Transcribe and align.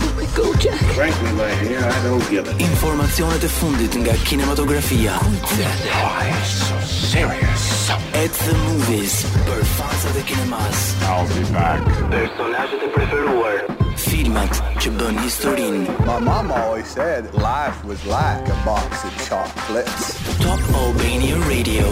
Frankly, 0.94 1.32
my 1.40 1.50
dear, 1.66 1.82
I 1.82 2.04
don't 2.06 2.22
give 2.30 2.46
it. 2.46 2.56
Informacionet 2.70 3.42
e 3.42 3.48
fundit 3.50 3.98
nga 3.98 4.14
kinematografia. 4.22 5.18
Why 5.18 6.30
so 6.46 6.78
serious? 6.86 7.90
At 8.14 8.30
the 8.46 8.54
movies 8.68 9.24
për 9.50 9.66
fansat 9.74 10.14
e 10.14 10.22
kinemas. 10.30 10.78
I'll 11.10 11.26
be 11.34 11.42
back. 11.50 11.82
Personazhet 12.14 12.86
e 12.86 12.90
preferuar 12.94 13.77
filmat 14.18 14.58
që 14.82 14.90
bën 14.98 15.20
historinë. 15.22 15.94
My 16.08 16.16
mom 16.26 16.50
always 16.56 16.88
said 16.96 17.30
life 17.48 17.78
was 17.90 18.02
like 18.14 18.48
a 18.48 18.58
box 18.66 19.04
of 19.08 19.12
chocolates. 19.28 20.14
Top 20.46 20.62
Albania 20.80 21.36
Radio 21.50 21.86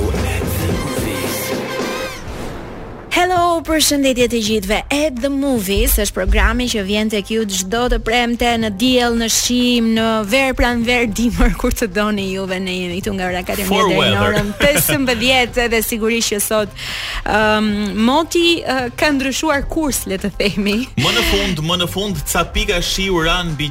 Hello, 3.27 3.59
përshëndetje 3.67 4.27
të 4.31 4.39
gjithëve. 4.47 4.77
At 4.95 5.17
the 5.23 5.29
Movies 5.35 5.97
është 5.99 6.15
programi 6.15 6.69
që 6.71 6.83
vjen 6.87 7.09
tek 7.11 7.31
ju 7.35 7.43
çdo 7.57 7.81
të 7.91 7.97
premte 8.07 8.53
në 8.63 8.69
diell, 8.79 9.17
në 9.19 9.27
shim, 9.35 9.89
në 9.97 10.05
ver 10.31 10.53
pranë 10.55 10.85
ver 10.87 11.09
dimër 11.19 11.57
kur 11.59 11.75
të 11.75 11.89
doni 11.97 12.29
juve 12.37 12.61
ne 12.63 12.77
jemi 12.77 13.01
këtu 13.03 13.17
nga 13.17 13.27
ora 13.33 13.41
4:00 13.49 13.67
deri 13.67 15.09
në 15.09 15.41
orën 15.41 15.71
dhe 15.73 15.81
sigurisht 15.89 16.37
që 16.37 16.39
sot 16.45 16.77
ëm 17.25 17.59
um, 17.59 18.05
moti 18.07 18.45
uh, 18.63 18.87
ka 18.95 19.11
ndryshuar 19.17 19.67
kurs 19.75 20.05
le 20.07 20.21
të 20.23 20.31
themi. 20.39 20.77
Më 21.07 21.15
në 21.19 21.27
fund, 21.33 21.65
më 21.67 21.81
në 21.83 21.91
fund 21.91 22.23
ca 22.33 22.45
pika 22.55 22.79
shi 22.83 23.09
u 23.11 23.25
ran 23.27 23.51
mbi 23.57 23.71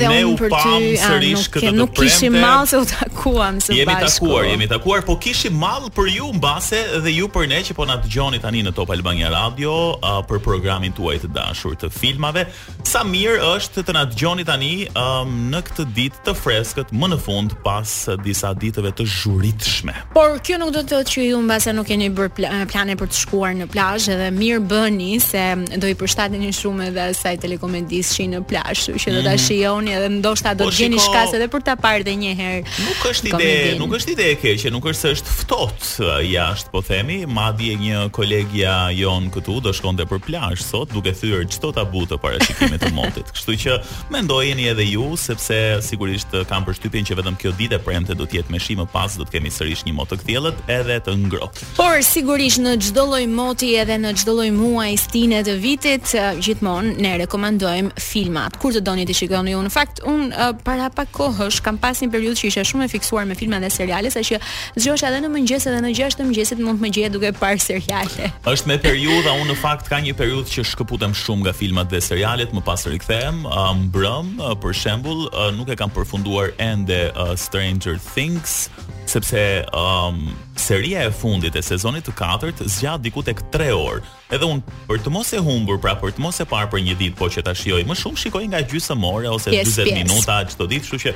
ne 0.00 0.24
u 0.24 0.32
pam 0.40 0.86
sërish 1.04 1.52
këtë 1.52 1.52
të 1.52 1.52
premte. 1.52 1.66
Ne 1.68 1.76
nuk 1.82 1.92
kishim 2.00 2.32
mall 2.40 2.64
se 2.66 2.80
u 2.80 2.86
takuam 2.88 3.60
së 3.60 3.76
bashku. 3.76 3.78
Jemi 3.82 4.00
takuar, 4.06 4.42
jemi 4.54 4.68
takuar, 4.74 5.04
po 5.04 5.18
kishim 5.20 5.52
mall 5.52 5.90
për 5.96 6.08
ju 6.16 6.32
mbase 6.32 6.80
dhe 7.04 7.12
ju 7.20 7.28
për 7.28 7.48
ne 7.52 7.60
që 7.68 7.76
po 7.76 7.84
na 7.84 8.00
dëgjoni 8.00 8.40
tani 8.40 8.64
në 8.70 8.76
Top 8.78 8.90
Albania 8.94 9.28
Radio 9.34 9.72
uh, 9.98 10.20
për 10.28 10.40
programin 10.44 10.94
tuaj 10.96 11.18
të 11.24 11.30
dashur 11.34 11.74
të 11.78 11.90
filmave. 11.92 12.46
Sa 12.86 13.02
mirë 13.06 13.38
është 13.56 13.84
të 13.86 13.94
na 13.96 14.02
dëgjoni 14.08 14.44
tani 14.48 14.70
um, 14.90 15.34
në 15.52 15.60
këtë 15.66 15.86
ditë 15.96 16.22
të 16.28 16.34
freskët, 16.38 16.92
më 16.96 17.10
në 17.12 17.18
fund 17.24 17.54
pas 17.64 17.94
disa 18.24 18.52
ditëve 18.58 18.92
të 18.98 19.06
zhuritshme. 19.16 19.94
Por 20.14 20.38
kjo 20.46 20.58
nuk 20.62 20.74
do 20.74 20.82
të 20.84 20.94
thotë 20.94 21.14
që 21.14 21.26
ju 21.28 21.40
mbase 21.44 21.74
nuk 21.76 21.88
keni 21.90 22.08
bërë 22.14 22.52
plane 22.70 22.96
për 23.00 23.12
të 23.12 23.20
shkuar 23.22 23.54
në 23.58 23.68
plazh 23.72 24.08
dhe 24.20 24.30
mirë 24.38 24.62
bëni 24.70 25.16
se 25.24 25.42
do 25.80 25.90
i 25.90 25.96
përshtateni 26.00 26.52
shumë 26.56 26.88
edhe 26.90 27.08
asaj 27.10 27.34
telekomendis 27.44 28.14
që 28.16 28.28
në 28.36 28.42
plazh, 28.50 28.88
që 29.00 29.16
do 29.18 29.24
ta 29.26 29.34
mhm. 29.36 29.42
shijoni 29.46 29.96
edhe 29.98 30.12
ndoshta 30.18 30.54
do 30.58 30.68
po 30.68 30.72
të 30.74 30.82
gjeni 30.82 31.00
shiko... 31.00 31.10
shkase 31.10 31.38
edhe 31.40 31.50
për 31.52 31.66
ta 31.70 31.76
parë 31.80 32.02
edhe 32.04 32.16
një 32.22 32.34
herë. 32.38 32.62
Nuk 32.88 33.06
është 33.12 33.32
ide, 33.32 33.52
nuk 33.80 33.96
është 34.00 34.14
ide 34.16 34.28
e 34.30 34.36
keqe, 34.44 34.74
nuk 34.74 34.90
është 34.92 35.00
se 35.10 35.14
është 35.16 35.36
ftohtë 35.40 36.12
jashtë, 36.30 36.72
po 36.74 36.82
themi, 36.86 37.20
madje 37.26 37.74
një 37.80 38.02
kolegi 38.14 38.59
ja 38.60 38.76
jon 39.02 39.28
këtu 39.32 39.54
do 39.64 39.72
shkonte 39.76 40.04
për 40.10 40.20
plazh 40.26 40.62
sot 40.68 40.90
duke 40.94 41.12
thyer 41.16 41.44
çdo 41.50 41.70
tabu 41.76 42.04
të 42.10 42.18
parashikimit 42.22 42.82
të 42.84 42.90
motit. 42.96 43.28
Kështu 43.36 43.54
që 43.64 43.76
mendojeni 44.12 44.66
edhe 44.72 44.84
ju 44.90 45.08
sepse 45.20 45.58
sigurisht 45.86 46.34
kam 46.50 46.66
përshtypjen 46.66 47.06
që 47.08 47.16
vetëm 47.20 47.38
kjo 47.40 47.52
ditë 47.58 47.80
premte 47.86 48.16
do 48.18 48.26
të 48.28 48.40
jetë 48.40 48.54
me 48.54 48.60
shi 48.62 48.76
më 48.78 48.86
pas 48.92 49.14
do 49.18 49.26
të 49.26 49.36
kemi 49.36 49.52
sërish 49.54 49.84
një 49.88 49.94
mot 49.96 50.10
të 50.12 50.18
kthjellët 50.22 50.60
edhe 50.76 50.98
të 51.06 51.14
ngrohtë. 51.24 51.68
Por 51.78 52.00
sigurisht 52.06 52.60
në 52.64 52.74
çdo 52.88 53.06
lloj 53.10 53.22
moti 53.30 53.72
edhe 53.80 53.96
në 54.02 54.12
çdo 54.20 54.36
lloj 54.38 54.50
muaji 54.58 54.98
stinë 55.06 55.42
të 55.48 55.56
vitit 55.62 56.14
gjithmonë 56.44 56.94
ne 57.00 57.14
rekomandojmë 57.24 58.04
filmat. 58.10 58.58
Kur 58.60 58.76
të 58.76 58.84
doni 58.86 59.06
të 59.08 59.16
shikoni 59.22 59.54
ju 59.54 59.62
në 59.66 59.72
fakt 59.78 60.04
un 60.08 60.28
para 60.66 60.90
pak 60.94 61.12
kohësh 61.16 61.62
kam 61.64 61.78
pasur 61.80 62.08
një 62.08 62.14
periudhë 62.16 62.42
që 62.42 62.50
isha 62.52 62.66
shumë 62.72 62.86
e 62.86 62.92
fiksuar 62.92 63.26
me 63.28 63.36
filma 63.38 63.60
dhe 63.62 63.70
seriale 63.72 64.12
saqë 64.12 64.42
zgjohesh 64.76 65.06
edhe 65.08 65.24
në 65.24 65.32
mëngjes 65.38 65.68
edhe 65.72 65.80
në 65.86 65.94
6 66.02 66.18
të 66.20 66.28
mëngjesit 66.28 66.62
mund 66.64 66.80
të 66.80 66.86
më 66.86 66.92
gjej 66.98 67.10
duke 67.16 67.32
parë 67.40 67.64
seriale. 67.64 68.30
është 68.50 68.66
me 68.70 68.74
periudha, 68.82 69.30
unë 69.44 69.52
në 69.52 69.54
fakt 69.60 69.86
ka 69.86 70.00
një 70.02 70.14
periudhë 70.18 70.50
që 70.50 70.62
shkëputem 70.72 71.12
shumë 71.14 71.44
nga 71.44 71.52
filmat 71.54 71.90
dhe 71.92 72.00
serialet, 72.02 72.50
më 72.56 72.64
pas 72.66 72.82
rikthehem, 72.90 73.44
mbrëm, 73.84 74.32
për 74.64 74.74
shembull, 74.74 75.22
nuk 75.54 75.70
e 75.70 75.76
kam 75.78 75.92
përfunduar 75.94 76.50
ende 76.62 76.98
uh, 77.12 77.36
Stranger 77.38 77.94
Things, 78.10 78.64
sepse 79.12 79.44
um, 79.70 80.24
seria 80.60 81.02
e 81.06 81.10
fundit 81.10 81.56
e 81.56 81.62
sezonit 81.64 82.04
të 82.06 82.14
katërt 82.20 82.60
zgjat 82.70 83.00
diku 83.02 83.24
tek 83.24 83.40
3 83.52 83.72
orë. 83.74 84.04
Edhe 84.30 84.46
un 84.46 84.60
për 84.86 85.00
të 85.02 85.10
mos 85.10 85.32
e 85.34 85.40
humbur, 85.42 85.80
pra 85.82 85.96
për 85.98 86.12
të 86.14 86.22
mos 86.22 86.36
e 86.38 86.44
parë 86.46 86.68
për 86.70 86.82
një 86.86 86.94
ditë, 87.00 87.16
po 87.18 87.26
që 87.32 87.42
ta 87.48 87.54
shijoj 87.58 87.80
më 87.88 87.96
shumë, 87.98 88.20
shikoj 88.22 88.42
nga 88.52 88.60
gjysmore 88.70 89.26
ose 89.32 89.50
pies, 89.50 89.72
40 89.74 89.80
pies. 89.80 90.04
minuta 90.06 90.36
çdo 90.52 90.68
ditë, 90.70 90.84
kështu 90.86 91.00
që 91.02 91.14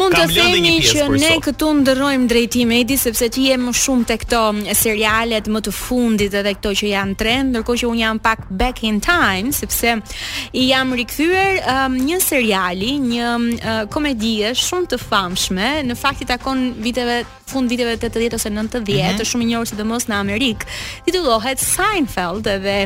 mund 0.00 0.14
të 0.14 0.20
themi 0.34 0.74
që 0.90 1.06
ne 1.14 1.30
so. 1.30 1.38
këtu 1.46 1.70
ndërrojmë 1.78 2.28
drejtim 2.28 2.74
Edi 2.76 2.98
sepse 3.00 3.30
ti 3.32 3.46
je 3.48 3.56
më 3.62 3.72
shumë 3.82 4.06
tek 4.10 4.26
këto 4.26 4.42
mm, 4.58 4.68
serialet 4.82 5.48
më 5.54 5.62
të 5.68 5.74
fundit 5.76 6.36
edhe 6.42 6.52
këto 6.58 6.74
që 6.82 6.90
janë 6.92 7.16
trend, 7.22 7.54
ndërkohë 7.54 7.80
që 7.84 7.90
un 7.94 8.02
jam 8.02 8.20
pak 8.28 8.44
back 8.60 8.84
in 8.84 9.00
time 9.08 9.54
sepse 9.56 9.96
i 10.60 10.66
jam 10.68 10.92
rikthyer 11.00 11.62
um, 11.64 11.96
një 12.10 12.20
seriali, 12.26 12.92
një 13.06 13.32
mm, 13.38 13.88
uh, 13.88 14.64
shumë 14.68 14.90
të 14.92 14.96
famshme, 15.08 15.70
në 15.88 15.96
fakt 15.96 16.26
i 16.26 16.28
takon 16.28 16.74
viteve 16.84 17.22
fund 17.50 17.72
viteve 17.72 17.96
80 17.98 18.36
ose 18.36 18.50
vjetë, 18.84 19.16
është 19.16 19.16
mm 19.16 19.20
-hmm. 19.22 19.30
shumë 19.32 19.42
i 19.42 19.48
njohur 19.52 19.68
sidomos 19.70 20.06
në 20.08 20.16
Amerikë. 20.20 20.66
Titullohet 21.06 21.60
Seinfeld 21.60 22.48
dhe 22.48 22.76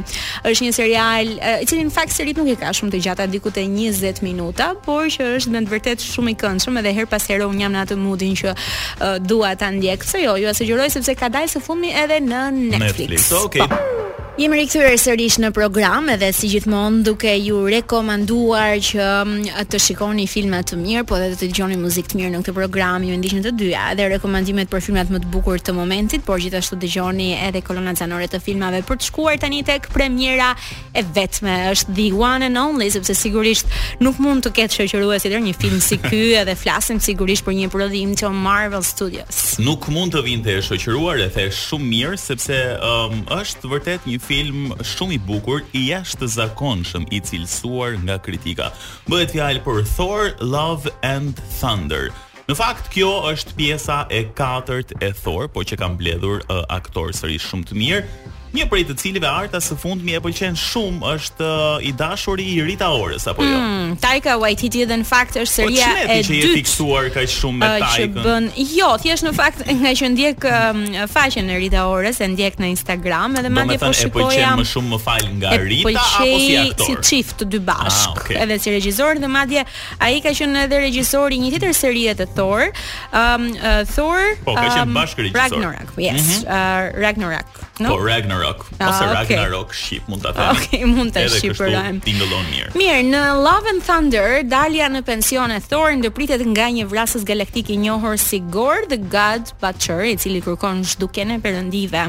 është 0.50 0.64
një 0.64 0.72
serial 0.72 1.32
i 1.62 1.66
cili 1.66 1.84
në 1.88 1.94
fakt 1.94 2.12
serit 2.16 2.36
nuk 2.36 2.48
e 2.48 2.56
ka 2.56 2.72
shumë 2.74 2.92
të 2.94 3.02
gjata, 3.04 3.26
diku 3.26 3.50
te 3.50 3.64
20 3.66 4.22
minuta, 4.22 4.72
por 4.84 5.06
që 5.06 5.36
është 5.38 5.54
në 5.54 5.64
të 5.66 5.74
vërtet 5.74 6.04
shumë 6.04 6.30
i 6.34 6.38
këndshëm 6.40 6.76
edhe 6.78 6.92
her 6.94 7.06
pas 7.06 7.26
here 7.28 7.46
un 7.46 7.60
jam 7.60 7.72
në 7.72 7.82
atë 7.84 7.96
moodin 7.96 8.34
që 8.36 8.54
uh, 8.54 9.16
dua 9.26 9.54
ta 9.54 9.70
ndjek. 9.70 10.04
se 10.04 10.18
jo, 10.22 10.36
ju 10.36 10.54
sugjeroj 10.54 10.88
sepse 10.90 11.14
ka 11.14 11.26
dalë 11.28 11.48
së 11.52 11.60
fundmi 11.60 11.90
edhe 11.92 12.18
në 12.20 12.40
Netflix. 12.70 12.98
Netflix. 12.98 13.44
Okej. 13.44 13.62
Okay. 13.62 14.02
Jemi 14.34 14.56
rikthyer 14.58 14.96
sërish 14.98 15.36
në 15.38 15.52
program 15.54 16.08
edhe 16.10 16.32
si 16.34 16.48
gjithmonë 16.50 17.04
duke 17.06 17.30
ju 17.38 17.60
rekomanduar 17.70 18.80
që 18.82 19.04
mm, 19.22 19.60
të 19.70 19.78
shikoni 19.78 20.24
filma 20.26 20.58
të 20.66 20.74
mirë, 20.80 21.04
por 21.06 21.22
edhe 21.22 21.36
të 21.38 21.46
dëgjoni 21.52 21.76
muzikë 21.78 22.10
të 22.10 22.18
mirë 22.18 22.30
në 22.32 22.40
këtë 22.42 22.54
program, 22.56 23.04
ju 23.06 23.14
ndiqni 23.20 23.44
të 23.44 23.52
dyja. 23.60 23.84
Dhe 23.94 24.08
rekomandimet 24.16 24.72
për 24.72 24.82
filmat 24.88 25.12
më 25.14 25.20
të 25.22 25.30
bukur 25.36 25.62
të 25.62 25.76
momentit, 25.78 26.24
por 26.26 26.42
gjithashtu 26.42 26.80
dëgjoni 26.82 27.28
edhe 27.46 27.62
kolonat 27.62 28.00
zanore 28.02 28.26
të 28.26 28.40
filmave 28.42 28.82
për 28.88 28.98
të 28.98 29.06
shkuar 29.12 29.38
tani 29.44 29.62
tek 29.68 29.86
premiera 29.94 30.50
e 30.90 31.04
vetme, 31.14 31.54
është 31.70 31.94
The 31.94 32.08
One 32.18 32.48
and 32.50 32.58
Only, 32.58 32.90
sepse 32.90 33.14
sigurisht 33.14 33.70
nuk 34.02 34.18
mund 34.18 34.42
të 34.42 34.50
ketë 34.58 34.80
shoqëruesi 34.80 35.28
tjetër 35.28 35.46
një 35.46 35.54
film 35.62 35.78
si 35.78 36.00
ky, 36.08 36.24
edhe 36.42 36.58
flasim 36.58 36.98
sigurisht 36.98 37.46
për 37.46 37.54
një 37.60 37.70
prodhim 37.70 38.18
të 38.18 38.34
Marvel 38.34 38.82
Studios. 38.90 39.54
Nuk 39.62 39.86
mund 39.94 40.18
të 40.18 40.26
vinte 40.26 40.58
e 40.58 40.66
shoqëruar, 40.72 41.22
e 41.22 41.30
the 41.38 41.46
shumë 41.54 41.88
mirë 41.94 42.18
sepse 42.18 42.60
um, 42.82 43.22
është 43.38 43.70
vërtet 43.70 44.10
një 44.10 44.22
film 44.24 44.70
shumë 44.88 45.16
i 45.16 45.18
bukur, 45.26 45.62
i 45.76 45.82
jashtëzakonshëm 45.90 47.04
zakonshëm 47.04 47.08
i 47.12 47.18
cilësuar 47.28 47.96
nga 48.06 48.16
kritika. 48.24 48.70
Bëhet 49.10 49.34
fjalë 49.34 49.62
për 49.66 49.82
Thor: 49.94 50.32
Love 50.54 50.92
and 51.08 51.40
Thunder. 51.58 52.10
Në 52.48 52.58
fakt 52.58 52.90
kjo 52.92 53.10
është 53.30 53.54
pjesa 53.56 54.02
e 54.12 54.24
katërt 54.36 54.92
e 55.00 55.12
Thor, 55.16 55.48
por 55.48 55.64
që 55.68 55.78
ka 55.80 55.88
mbledhur 55.94 56.42
aktorë 56.72 57.16
sërish 57.20 57.48
shumë 57.50 57.70
të 57.70 57.80
mirë. 57.80 58.32
Një 58.54 58.64
prej 58.70 58.84
të 58.86 58.94
cilëve 59.00 59.26
arta 59.26 59.58
së 59.62 59.74
fundmi 59.82 60.12
e 60.14 60.20
pëlqen 60.22 60.54
shumë 60.58 61.08
është 61.14 61.46
uh, 61.46 61.86
i 61.86 61.90
dashuri 61.98 62.44
i 62.54 62.58
Rita 62.62 62.86
Orës 62.94 63.24
apo 63.32 63.42
jo. 63.42 63.56
Mm, 63.58 63.96
Taika 64.02 64.36
Waititi 64.38 64.84
dhe 64.86 64.98
në 65.00 65.06
fakt 65.08 65.38
është 65.42 65.66
po 65.66 65.72
seria 65.72 65.88
po, 65.90 66.04
e 66.04 66.18
dytë 66.20 66.28
që 66.28 66.36
je 66.38 66.50
fiksuar 66.60 67.08
kaq 67.16 67.26
shumë 67.32 67.58
me 67.64 67.70
Taika. 67.72 67.86
Uh, 67.86 67.96
që 67.96 68.06
bën, 68.18 68.46
jo, 68.76 68.92
thjesht 69.02 69.26
në 69.26 69.32
fakt 69.40 69.64
nga 69.80 69.92
që 70.00 70.12
ndjek 70.14 70.46
um, 70.52 70.84
faqen 71.16 71.50
e 71.50 71.58
Rita 71.64 71.82
Orës 71.90 72.22
e 72.22 72.28
ndjek 72.36 72.60
në 72.62 72.70
Instagram 72.76 73.36
edhe 73.42 73.50
madje 73.58 73.80
po 73.82 73.90
shikoja. 74.04 74.54
Më 74.62 74.68
shumë 74.76 74.90
më 74.94 75.02
fal 75.08 75.28
nga 75.40 75.56
Rita 75.64 76.06
apo 76.06 76.14
si 76.14 76.54
aktor. 76.62 76.94
Si 76.94 77.10
çift 77.10 77.40
të 77.42 77.50
dy 77.56 77.62
bashk, 77.66 78.14
ah, 78.14 78.24
okay. 78.28 78.38
edhe 78.46 78.60
si 78.62 78.76
regjisor 78.78 79.18
dhe 79.22 79.32
madje 79.40 79.66
ai 79.98 80.20
ka 80.24 80.30
qenë 80.30 80.68
edhe 80.68 80.78
regjisor 80.86 81.34
i 81.34 81.42
një 81.42 81.54
tjetër 81.56 81.74
serie 81.82 82.14
të 82.22 82.30
Thor. 82.38 82.68
Um, 83.10 83.50
uh, 83.58 83.82
Thor. 83.96 84.22
Po, 84.46 84.54
ka 84.54 84.68
qenë 84.78 84.86
um, 84.86 84.94
bashkë 85.02 85.26
regjisor. 85.32 85.42
Ragnarok, 85.56 85.94
yes. 85.98 86.22
Mm 86.22 86.42
-hmm. 86.46 86.50
uh, 86.50 87.02
Ragnarok. 87.02 87.63
No? 87.80 87.96
Po 87.98 87.98
Ragnarok, 88.06 88.66
ah, 88.78 88.86
ose 88.88 89.02
okay. 89.02 89.34
Ragnarok 89.36 89.74
Shqip 89.74 90.06
mund 90.06 90.22
ta 90.22 90.30
them. 90.30 90.54
Okej, 90.54 90.80
mund 90.94 91.10
të 91.10 91.24
shqip 91.32 91.56
për 91.58 91.72
kështu 91.74 92.06
Tingëllon 92.06 92.44
mirë. 92.52 92.68
Mirë, 92.78 92.98
në 93.10 93.22
Love 93.42 93.72
and 93.72 93.82
Thunder, 93.82 94.36
dalja 94.46 94.86
në 94.94 95.00
pension 95.08 95.50
e 95.50 95.58
Thor 95.64 95.90
Ndëpritet 95.98 96.42
nga 96.52 96.68
një 96.70 96.84
vrasës 96.86 97.24
galaktik 97.26 97.72
i 97.74 97.78
njohur 97.82 98.14
si 98.22 98.38
Gore 98.54 98.86
the 98.92 98.98
God 99.10 99.50
Butcher, 99.58 100.04
i 100.06 100.14
cili 100.22 100.38
kërkon 100.44 100.84
zhduken 100.92 101.34
e 101.34 101.40
perëndive. 101.42 102.04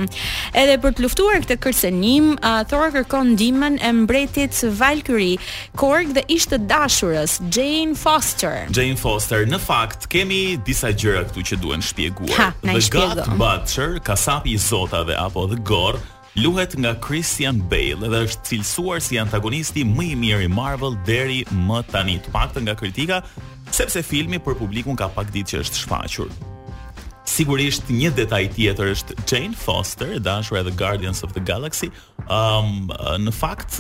Edhe 0.54 0.78
për 0.84 0.94
të 1.00 1.06
luftuar 1.08 1.42
këtë 1.48 1.58
kërcënim, 1.66 2.30
uh, 2.46 2.62
Thor 2.70 2.94
kërkon 3.00 3.34
ndihmën 3.34 3.80
e 3.82 3.92
mbretit 4.04 4.62
Valkyrie, 4.78 5.40
Korg 5.82 6.14
dhe 6.16 6.28
ish 6.32 6.46
të 6.54 6.62
dashurës 6.70 7.40
Jane 7.52 7.98
Foster. 7.98 8.68
Jane 8.70 9.02
Foster, 9.02 9.48
në 9.50 9.58
fakt 9.66 10.06
kemi 10.14 10.60
disa 10.66 10.94
gjëra 10.94 11.26
këtu 11.32 11.48
që 11.54 11.60
duhen 11.66 11.82
shpjeguar. 11.84 12.38
Ha, 12.38 12.48
the 12.62 12.78
shpjegu. 12.78 13.28
Butcher, 13.42 13.98
kasapi 14.06 14.54
i 14.54 14.62
zotave 14.62 15.18
apo 15.18 15.48
Gore 15.64 16.00
luhet 16.36 16.76
nga 16.76 16.92
Christian 17.00 17.64
Bale 17.64 18.10
dhe 18.12 18.20
është 18.28 18.44
cilësuar 18.50 19.00
si 19.00 19.16
antagonisti 19.22 19.86
më 19.88 20.08
i 20.10 20.16
mirë 20.20 20.48
i 20.48 20.50
Marvel 20.52 20.98
deri 21.08 21.42
më 21.56 21.80
tani, 21.94 22.18
të 22.26 22.34
paktën 22.34 22.68
nga 22.68 22.76
kritika, 22.76 23.22
sepse 23.72 24.04
filmi 24.04 24.42
për 24.44 24.58
publikun 24.60 25.00
ka 25.00 25.08
pak 25.16 25.32
ditë 25.32 25.54
që 25.56 25.62
është 25.64 25.82
shfaqur. 25.86 26.34
Sigurisht 27.26 27.88
një 27.90 28.12
detaj 28.20 28.44
tjetër 28.58 28.92
është 28.98 29.16
Jane 29.32 29.56
Foster, 29.58 30.20
dashura 30.20 30.62
e 30.62 30.68
The 30.68 30.76
Guardians 30.80 31.24
of 31.24 31.32
the 31.38 31.42
Galaxy. 31.52 31.88
Um, 32.28 32.92
në 33.24 33.34
fakt 33.34 33.80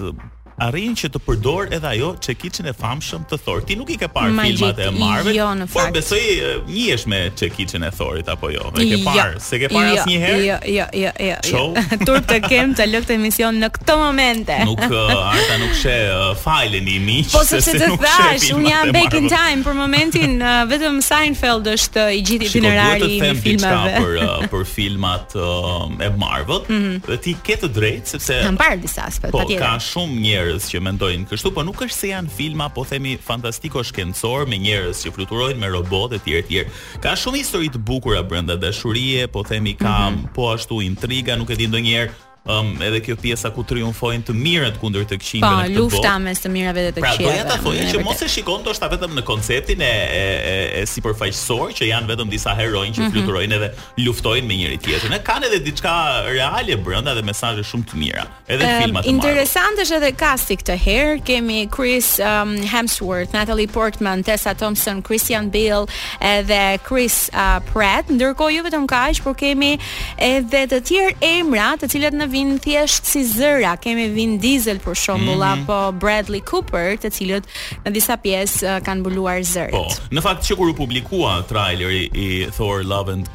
arrin 0.63 0.94
që 0.96 1.10
të 1.12 1.19
përdor 1.25 1.72
edhe 1.75 1.88
ajo 1.90 2.12
që 2.24 2.36
kitchen 2.40 2.68
e 2.69 2.74
famshëm 2.75 3.24
të 3.30 3.38
Thor. 3.44 3.62
Ti 3.68 3.75
nuk 3.78 3.90
i 3.92 3.98
ke 4.00 4.07
parë 4.12 4.31
filmat 4.38 4.80
e 4.81 4.88
Marvel? 4.96 5.36
Jo, 5.36 5.48
në 5.60 5.68
fakt. 5.68 5.74
Por 5.74 5.94
besoj 5.98 6.22
njihesh 6.69 7.06
me 7.12 7.19
që 7.38 7.50
kitchen 7.56 7.84
e 7.84 7.90
Thorit 7.96 8.30
apo 8.31 8.52
jo? 8.54 8.69
E 8.78 8.86
ke 8.88 8.96
jo. 8.96 9.02
parë? 9.06 9.42
se 9.44 9.60
ke 9.62 9.68
parë 9.72 9.90
jo, 9.92 9.98
asnjëherë? 10.04 10.38
Jo, 10.48 10.57
jo, 10.72 10.86
jo, 11.02 11.12
jo. 11.28 11.34
jo. 11.52 11.63
Turp 12.07 12.30
të 12.30 12.38
kem 12.46 12.74
të 12.78 12.88
lëkë 12.94 13.10
të 13.12 13.16
emision 13.18 13.60
në 13.63 13.69
këtë 13.75 13.98
momente. 14.00 14.60
nuk 14.69 14.84
uh, 14.88 15.25
arta 15.34 15.57
nuk 15.62 15.75
she 15.81 15.96
uh, 16.13 16.31
fajlen 16.40 16.88
i 16.94 16.98
miq. 17.04 17.34
Po 17.36 17.44
se 17.48 17.60
të 17.62 17.92
thash, 18.02 18.48
un 18.56 18.63
jam 18.69 18.94
back 18.96 19.13
in 19.19 19.28
time 19.30 19.60
për 19.66 19.78
momentin 19.81 20.38
uh, 20.42 20.63
vetëm 20.72 21.02
Seinfeld 21.06 21.68
është 21.74 22.07
i 22.16 22.22
gjithë 22.30 22.48
itinerari 22.48 23.10
i 23.18 23.36
filmave. 23.44 23.98
Për 24.00 24.16
uh, 24.24 24.48
për 24.56 24.66
filmat 24.72 25.36
uh, 25.42 25.92
e 26.02 26.10
Marvel, 26.16 26.63
mm 26.69 26.81
-hmm. 26.81 27.22
ti 27.28 27.36
ke 27.44 27.54
të 27.62 27.68
drejtë 27.75 28.07
sepse 28.16 28.40
kam 28.46 28.57
parë 28.57 28.80
disa 28.81 29.02
aspekte. 29.10 29.31
Po, 29.36 29.44
ka 29.60 29.75
shumë 29.81 30.19
një 30.28 30.44
njerëz 30.45 30.68
që 30.71 30.80
mendojnë 30.86 31.25
kështu, 31.30 31.51
po 31.56 31.63
nuk 31.65 31.81
është 31.86 31.97
se 31.97 32.09
janë 32.12 32.33
filma, 32.36 32.68
po 32.74 32.83
themi 32.88 33.15
fantastiko 33.21 33.81
shkencor 33.88 34.45
me 34.51 34.59
njerëz 34.62 35.01
që 35.06 35.13
fluturojnë 35.18 35.62
me 35.63 35.71
robotë 35.74 36.19
e 36.19 36.21
tjerë 36.27 36.45
tjerë. 36.51 36.75
Ka 37.03 37.15
shumë 37.19 37.42
histori 37.42 37.71
të 37.74 37.81
bukura 37.88 38.21
brenda 38.24 38.57
dashurie, 38.62 39.25
po 39.31 39.44
themi 39.44 39.75
kam, 39.80 39.97
mhm. 40.06 40.12
mm 40.21 40.27
-hmm. 40.27 40.33
po 40.36 40.53
ashtu 40.53 40.81
intriga, 40.89 41.36
nuk 41.36 41.50
e 41.50 41.56
di 41.56 41.68
ndonjëherë 41.68 42.13
um, 42.45 42.75
edhe 42.81 43.00
kjo 43.06 43.15
pjesa 43.19 43.50
ku 43.53 43.63
triumfojnë 43.68 44.25
të 44.30 44.33
mirët 44.38 44.75
kundër 44.81 45.06
të 45.09 45.18
këqijve 45.19 45.42
po, 45.42 45.51
në 45.51 45.65
këtë 45.65 45.75
botë. 45.75 45.75
Po, 45.75 45.97
lufta 45.97 46.13
mes 46.21 46.42
të 46.44 46.51
mirave 46.53 46.83
dhe 46.86 46.92
të 46.95 47.03
këqijve. 47.03 47.30
Pra, 47.30 47.33
doja 47.33 47.47
ta 47.50 47.57
thoja 47.63 47.88
që 47.92 48.01
mos 48.06 48.21
e 48.25 48.30
shikon 48.30 48.68
është 48.74 48.89
vetëm 48.95 49.15
në 49.19 49.24
konceptin 49.27 49.81
e 49.81 49.92
e, 50.15 50.19
e, 50.19 50.56
e 50.81 50.83
sipërfaqësor 50.94 51.74
që 51.80 51.89
janë 51.92 52.13
vetëm 52.13 52.30
disa 52.33 52.53
heronj 52.57 52.92
që 52.92 53.01
mm 53.01 53.06
-hmm. 53.06 53.12
fluturojnë 53.13 53.56
edhe 53.57 53.71
luftojnë 54.06 54.47
me 54.47 54.59
njëri 54.62 54.77
tjetrin. 54.77 55.12
Ne 55.12 55.19
kanë 55.30 55.45
edhe 55.50 55.59
diçka 55.68 55.94
reale 56.36 56.75
brenda 56.86 57.15
dhe 57.15 57.21
mesazhe 57.21 57.63
shumë 57.63 57.86
të 57.89 57.95
mira, 57.95 58.24
edhe 58.47 58.65
um, 58.65 58.75
filma 58.81 59.00
të 59.01 59.06
mira. 59.06 59.15
Interesant 59.15 59.75
është 59.83 59.95
edhe 60.00 60.12
kasti 60.12 60.53
këtë 60.62 60.75
herë, 60.86 61.19
kemi 61.27 61.59
Chris 61.75 62.19
um, 62.19 62.51
Hemsworth, 62.74 63.33
Natalie 63.33 63.68
Portman, 63.68 64.24
Tessa 64.24 64.53
Thompson, 64.53 65.01
Christian 65.07 65.50
Bale 65.50 65.88
edhe 66.21 66.77
Chris 66.88 67.30
uh, 67.33 67.57
Pratt. 67.74 68.06
Ndërkohë 68.09 68.53
jo 68.57 68.63
vetëm 68.63 68.86
kaq, 68.88 69.24
por 69.24 69.33
kemi 69.36 69.77
edhe 70.18 70.62
të 70.69 70.77
tjerë 70.88 71.13
emra, 71.21 71.74
të 71.81 71.88
cilët 71.92 72.13
në 72.13 72.27
vin 72.35 72.57
thjesht 72.59 73.05
si 73.07 73.21
zëra, 73.29 73.75
kemi 73.81 74.09
vin 74.15 74.35
Diesel 74.43 74.81
për 74.83 74.97
shembull 75.03 75.41
mm 75.41 75.61
-hmm. 75.63 75.63
apo 75.63 75.97
Bradley 76.03 76.43
Cooper, 76.43 76.97
të 77.01 77.09
cilët 77.15 77.45
në 77.85 77.93
disa 77.97 78.17
pjesë 78.25 78.59
uh, 78.67 78.79
kanë 78.85 78.99
mbuluar 79.05 79.39
zërit. 79.53 79.71
Po, 79.71 80.15
në 80.15 80.23
fakt 80.27 80.43
që 80.49 80.57
kur 80.59 80.69
u 80.73 80.75
publikua 80.83 81.33
traileri 81.51 82.03
i 82.27 82.47
Thor 82.57 82.83
Love 82.83 83.11
and 83.15 83.25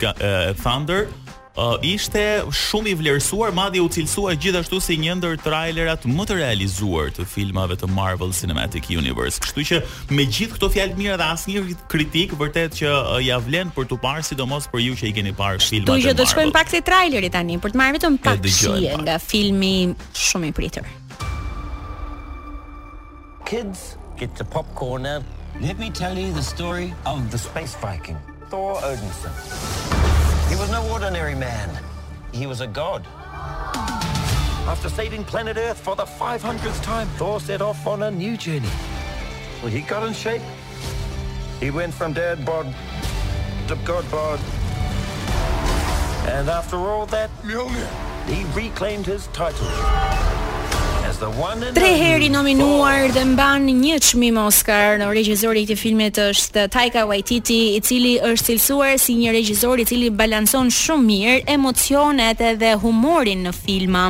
Thunder, 0.64 1.06
uh, 1.58 1.76
ishte 1.86 2.22
shumë 2.54 2.92
i 2.92 2.94
vlerësuar, 3.00 3.52
madje 3.56 3.82
u 3.82 3.88
cilësua 3.92 4.34
gjithashtu 4.42 4.80
si 4.84 4.96
një 5.00 5.16
ndër 5.20 5.40
trailerat 5.44 6.06
më 6.08 6.26
të 6.28 6.36
realizuar 6.40 7.10
të 7.16 7.26
filmave 7.28 7.76
të 7.80 7.88
Marvel 7.94 8.34
Cinematic 8.36 8.90
Universe. 8.94 9.40
Kështu 9.44 9.64
që 9.70 9.80
me 10.16 10.26
gjithë 10.28 10.56
këto 10.58 10.70
fjalë 10.76 10.98
mira 10.98 11.16
dhe 11.20 11.28
asnjë 11.34 11.64
kritik 11.92 12.36
vërtet 12.40 12.78
që 12.82 12.90
uh, 12.90 13.18
ja 13.24 13.38
vlen 13.42 13.72
për 13.76 13.88
tu 13.90 13.98
parë 14.02 14.26
sidomos 14.30 14.68
për 14.72 14.84
ju 14.86 14.98
që 15.02 15.10
i 15.10 15.12
keni 15.18 15.34
parë 15.38 15.60
filmat. 15.64 15.90
Kështu 15.94 16.08
që 16.10 16.16
do 16.20 16.28
shkojmë 16.32 16.56
pak 16.56 16.72
te 16.74 16.84
traileri 16.86 17.32
tani 17.34 17.58
për 17.62 17.74
të 17.74 17.82
marrë 17.82 17.98
vetëm 17.98 18.20
pak 18.24 18.46
shije 18.60 18.94
nga 19.04 19.18
filmi 19.22 19.74
shumë 20.28 20.50
i 20.52 20.56
pritur. 20.60 20.88
Kids 23.50 23.96
get 24.16 24.34
the 24.36 24.44
popcorn. 24.44 25.02
Let 25.60 25.78
me 25.78 25.90
tell 25.90 26.16
you 26.16 26.32
the 26.32 26.42
story 26.42 26.94
of 27.04 27.30
the 27.32 27.38
space 27.38 27.74
viking. 27.82 28.16
Thor 28.50 28.76
Odinson. 28.80 29.99
He 30.50 30.56
was 30.56 30.68
no 30.72 30.84
ordinary 30.90 31.36
man. 31.36 31.70
He 32.32 32.48
was 32.48 32.60
a 32.60 32.66
god. 32.66 33.06
After 34.66 34.88
saving 34.88 35.22
planet 35.24 35.56
Earth 35.56 35.78
for 35.78 35.94
the 35.94 36.02
500th 36.04 36.82
time, 36.82 37.06
Thor 37.18 37.38
set 37.38 37.62
off 37.62 37.86
on 37.86 38.02
a 38.02 38.10
new 38.10 38.36
journey. 38.36 38.68
Well, 39.62 39.70
he 39.70 39.80
got 39.82 40.04
in 40.04 40.12
shape. 40.12 40.42
He 41.60 41.70
went 41.70 41.94
from 41.94 42.14
dad 42.14 42.44
bod 42.44 42.66
to 43.68 43.76
god 43.84 44.10
bod. 44.10 44.40
And 46.28 46.50
after 46.50 46.78
all 46.78 47.06
that, 47.06 47.30
Mjolnir, 47.44 48.28
he 48.28 48.42
reclaimed 48.60 49.06
his 49.06 49.28
title. 49.28 49.68
Tre 51.76 51.88
herë 52.00 52.30
nominuar 52.32 53.10
dhe 53.12 53.22
mban 53.34 53.66
një 53.76 53.98
çmim 54.06 54.38
Oscar 54.40 54.94
në 55.02 55.08
regjizori 55.12 55.64
i 55.66 55.68
këtij 55.68 55.76
filmi 55.82 56.06
është 56.08 56.62
Taika 56.72 57.02
Waititi, 57.10 57.58
i 57.76 57.80
cili 57.84 58.14
është 58.24 58.46
cilësuar 58.54 58.94
si 59.02 59.18
një 59.18 59.34
regjizor 59.36 59.82
i 59.82 59.86
cili 59.88 60.08
balancon 60.16 60.70
shumë 60.72 61.04
mirë 61.10 61.44
emocionet 61.58 62.40
edhe 62.54 62.72
humorin 62.80 63.44
në 63.50 63.52
filma. 63.58 64.06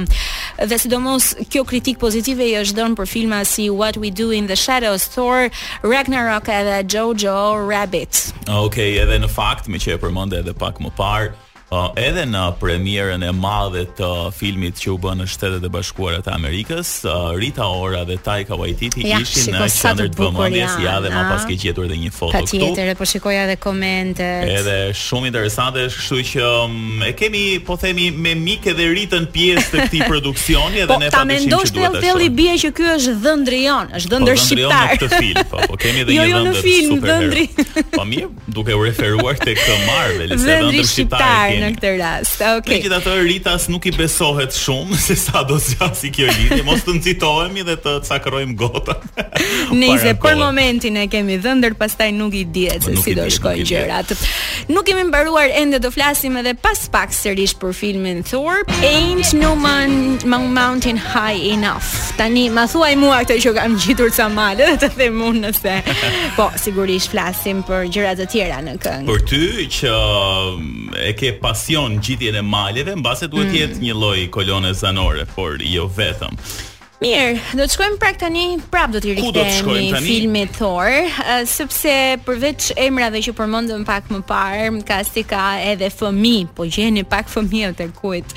Dhe 0.61 0.79
sidomos 0.79 1.33
kjo 1.51 1.65
kritik 1.67 1.99
pozitive 1.99 2.47
i 2.47 2.55
është 2.63 2.79
dhënë 2.79 2.99
për 3.03 3.11
filma 3.11 3.43
si 3.47 3.67
What 3.75 3.99
We 3.99 4.15
Do 4.15 4.31
in 4.31 4.47
the 4.47 4.59
Shadows, 4.63 5.09
Thor, 5.11 5.49
Ragnarok 5.83 6.47
edhe 6.61 6.79
Jojo 6.95 7.35
Rabbit. 7.67 8.29
Okej, 8.47 8.59
okay, 8.71 8.91
edhe 9.03 9.19
në 9.27 9.35
fakt, 9.35 9.67
me 9.67 9.83
që 9.83 9.97
e 9.97 10.03
përmendë 10.07 10.45
edhe 10.45 10.55
pak 10.55 10.79
më 10.79 10.95
parë, 11.01 11.33
uh, 11.71 11.91
edhe 12.01 12.25
në 12.29 12.43
premierën 12.61 13.23
e 13.23 13.31
madhe 13.37 13.85
të 13.99 14.07
uh, 14.07 14.29
filmit 14.35 14.77
që 14.83 14.91
u 14.93 14.97
bën 15.03 15.21
në 15.23 15.27
Shtetet 15.31 15.67
e 15.67 15.71
Bashkuara 15.73 16.21
të 16.27 16.33
Amerikës, 16.35 16.93
uh, 17.07 17.31
Rita 17.41 17.67
Ora 17.71 18.03
dhe 18.09 18.17
Taika 18.27 18.59
Waititi 18.59 19.05
ja, 19.09 19.21
ishin 19.23 19.55
në 19.55 19.69
qendër 19.73 20.11
të 20.17 20.25
vëmendjes 20.27 20.77
ja 20.85 20.97
dhe 21.05 21.13
më 21.15 21.23
pas 21.31 21.47
ke 21.49 21.57
gjetur 21.63 21.87
edhe 21.87 21.99
një 22.03 22.13
foto 22.15 22.35
këtu. 22.35 22.59
Patjetër, 22.61 22.91
po 22.99 23.07
shikoja 23.09 23.45
edhe 23.47 23.57
komentet. 23.63 24.51
Edhe 24.59 24.77
shumë 24.99 25.31
interesante, 25.31 25.87
kështu 25.95 26.21
që 26.33 26.45
um, 26.45 27.07
e 27.07 27.13
kemi, 27.19 27.45
po 27.67 27.79
themi, 27.81 28.11
me 28.11 28.35
mikë 28.39 28.75
edhe 28.75 28.91
Ritën 28.95 29.29
pjesë 29.35 29.67
të 29.75 29.83
këtij 29.85 30.05
produksioni 30.11 30.83
edhe 30.85 30.91
po, 30.91 30.99
ne 31.05 31.11
patëshim 31.11 31.11
të. 31.15 31.15
Po 31.15 31.19
ta 31.19 31.71
mendosh 31.71 32.05
vetë 32.05 32.31
bie 32.41 32.57
që 32.65 32.73
ky 32.77 32.91
është 32.97 33.15
dhëndri 33.25 33.63
jon, 33.69 33.95
është 34.01 34.11
po, 34.11 34.17
dhëndër 34.17 34.37
po, 34.37 34.45
shqiptar. 34.45 34.73
Po 34.75 34.93
në 34.93 35.01
këtë 35.01 35.11
film, 35.17 35.43
po, 35.47 35.63
po 35.71 35.81
kemi 35.85 36.05
edhe 36.05 36.17
jo, 36.17 36.27
një 36.27 36.35
dhëndër. 36.35 36.43
Jo, 36.43 36.49
në 36.49 36.67
film 36.67 37.05
dhëndri. 37.07 37.47
Po 37.95 38.07
mirë, 38.11 38.31
duke 38.59 38.77
u 38.77 38.85
referuar 38.85 39.39
tek 39.41 39.61
Marvel, 39.87 40.35
se 40.35 40.59
dhëndër 40.59 40.91
shqiptar 40.91 41.60
në 41.61 41.71
këtë 41.77 41.91
rast. 42.01 42.41
Okej. 42.41 42.57
Okay. 42.59 42.77
Megjithatë 42.81 43.15
Ritas 43.29 43.65
nuk 43.73 43.87
i 43.89 43.93
besohet 43.97 44.55
shumë 44.57 44.99
se 45.01 45.17
sa 45.19 45.43
do 45.49 45.57
të 45.61 46.11
kjo 46.15 46.29
lidhje, 46.31 46.61
mos 46.67 46.83
të 46.87 46.95
nxitohemi 46.99 47.65
dhe 47.69 47.75
të 47.85 47.95
cakrojmë 48.09 48.57
gota. 48.61 48.97
Nëse 49.83 50.15
për 50.23 50.39
momentin 50.41 50.97
e 51.03 51.07
kemi 51.13 51.39
dhënë, 51.45 51.73
pastaj 51.81 52.11
nuk 52.17 52.37
i 52.41 52.45
dihet 52.55 52.87
se 52.87 52.97
si 53.03 53.15
do 53.17 53.27
shkojnë 53.37 53.67
gjërat. 53.71 54.15
Nuk 54.71 54.87
kemi 54.91 55.05
mbaruar 55.11 55.53
ende 55.61 55.81
do 55.83 55.91
flasim 55.95 56.39
edhe 56.41 56.55
pas 56.63 56.85
pak 56.93 57.15
sërish 57.17 57.57
për 57.61 57.75
filmin 57.77 58.23
Thor, 58.29 58.63
Ain't 58.85 59.35
No 59.41 59.53
Man 59.59 60.17
Among 60.25 60.51
Mountain 60.57 61.01
High 61.01 61.51
Enough. 61.57 61.91
Tani 62.19 62.47
ma 62.53 62.67
thuaj 62.71 62.93
mua 63.01 63.21
këtë 63.25 63.39
që 63.45 63.55
kam 63.59 63.77
gjitur 63.81 64.13
sa 64.15 64.29
malë 64.33 64.71
dhe 64.75 64.77
të 64.85 64.93
them 65.01 65.21
unë 65.29 65.45
nëse. 65.49 65.77
po 66.39 66.49
sigurisht 66.61 67.13
flasim 67.13 67.65
për 67.69 67.91
gjëra 67.93 68.15
të 68.21 68.29
tjera 68.33 68.61
në 68.65 68.77
këngë. 68.83 69.07
Për 69.11 69.27
ty 69.29 69.69
që 69.81 69.95
e 71.11 71.13
ke 71.19 71.35
pa 71.43 71.50
pasion 71.53 71.99
gjithjen 72.01 72.35
e 72.37 72.43
maleve, 72.43 72.95
mbase 72.97 73.27
duhet 73.29 73.49
të 73.51 73.51
mm. 73.51 73.57
jetë 73.63 73.83
një 73.85 73.95
lloj 73.97 74.19
kolone 74.35 74.71
zanore, 74.77 75.27
por 75.35 75.59
jo 75.63 75.89
vetëm. 75.97 76.37
Mirë, 77.01 77.39
do 77.57 77.65
të 77.65 77.75
shkojmë 77.79 77.97
prak 77.99 78.19
tani, 78.21 78.43
prap 78.71 78.93
do 78.93 79.01
të 79.01 79.15
rikthehemi 79.17 79.87
në 79.91 80.03
filmin 80.05 80.51
Thor, 80.55 80.91
sepse 81.49 81.95
përveç 82.27 82.71
emrave 82.77 83.23
që 83.25 83.33
përmendëm 83.39 83.87
pak 83.89 84.13
më 84.13 84.21
parë, 84.31 84.69
ka 84.87 85.01
ka 85.33 85.47
edhe 85.73 85.89
fëmijë, 85.91 86.51
po 86.55 86.69
gjeni 86.69 87.07
pak 87.09 87.33
fëmijë 87.33 87.73
të 87.81 87.89
kujt 88.03 88.37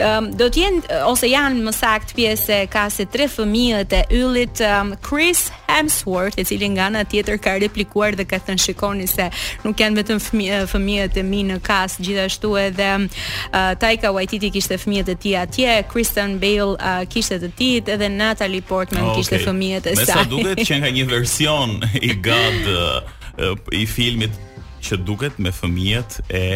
um, 0.00 0.28
do 0.38 0.46
të 0.52 0.62
jenë 0.62 1.00
ose 1.08 1.28
janë 1.30 1.62
më 1.66 1.72
sakt 1.76 2.14
pjesë 2.16 2.56
e 2.62 2.68
kasit 2.72 3.10
tre 3.12 3.26
fëmijët 3.30 3.94
e 3.96 4.00
yllit 4.18 4.62
um, 4.66 4.92
Chris 5.04 5.46
Hemsworth, 5.68 6.38
i 6.40 6.44
cili 6.48 6.68
nga 6.74 6.86
ana 6.90 7.02
tjetër 7.08 7.38
ka 7.42 7.54
replikuar 7.62 8.14
dhe 8.18 8.24
ka 8.28 8.38
thënë 8.46 8.62
shikoni 8.64 9.06
se 9.10 9.28
nuk 9.64 9.80
janë 9.82 10.02
vetëm 10.02 10.22
fëmijët 10.70 11.16
e 11.22 11.26
mi 11.26 11.42
në 11.50 11.58
kas, 11.64 11.98
gjithashtu 12.02 12.54
edhe 12.60 12.90
uh, 13.02 13.72
Taika 13.80 14.12
Waititi 14.16 14.50
kishte 14.54 14.78
fëmijët 14.82 15.12
e 15.14 15.18
tij 15.26 15.36
atje, 15.44 15.78
Kristen 15.92 16.38
Bale 16.42 16.76
uh, 16.78 17.02
kishte 17.10 17.40
të 17.42 17.52
tij 17.58 17.94
edhe 17.96 18.08
Natalie 18.12 18.62
Portman 18.64 19.02
okay. 19.02 19.10
Ah, 19.12 19.18
kishte 19.18 19.38
fëmijët 19.44 19.84
e 19.90 19.96
saj. 19.98 20.00
Me 20.00 20.06
sa 20.14 20.22
duket 20.30 20.60
që 20.64 20.76
nga 20.80 20.92
një 20.94 21.04
version 21.10 21.72
i 22.00 22.14
gat 22.22 22.64
uh, 22.72 23.76
i 23.76 23.82
filmit 23.88 24.30
që 24.82 24.98
duket 25.06 25.38
me 25.42 25.52
fëmijët 25.54 26.16
e 26.34 26.50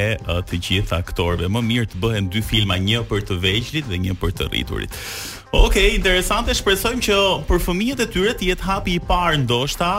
të 0.51 0.59
gjithë 0.67 0.97
aktorëve 1.01 1.49
më 1.53 1.63
mirë 1.71 1.91
të 1.93 2.01
bëhen 2.03 2.29
dy 2.33 2.43
filma, 2.45 2.77
një 2.83 3.03
për 3.11 3.25
të 3.31 3.39
vegjëlit 3.43 3.89
dhe 3.91 4.01
një 4.07 4.17
për 4.21 4.35
të 4.39 4.49
rriturit. 4.53 4.99
Okej, 5.55 5.67
okay, 5.71 5.93
interesante, 5.97 6.53
shpresojmë 6.59 7.05
që 7.07 7.19
për 7.49 7.61
fëmijët 7.65 8.03
e 8.03 8.07
tyre 8.13 8.33
të 8.37 8.49
jetë 8.51 8.67
hapi 8.67 8.97
i 8.99 9.03
parë 9.11 9.39
ndoshta 9.45 9.93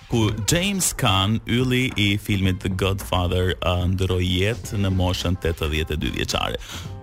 ku 0.08 0.30
James 0.50 0.94
Caan 1.00 1.40
yli 1.46 1.90
i 1.96 2.18
filmit 2.18 2.60
The 2.60 2.68
Godfather 2.78 3.54
uh, 3.66 3.84
ndroi 3.88 4.24
jetë 4.40 4.76
në 4.78 4.90
moshën 4.94 5.36
82 5.36 6.12
vjeçare. 6.16 6.56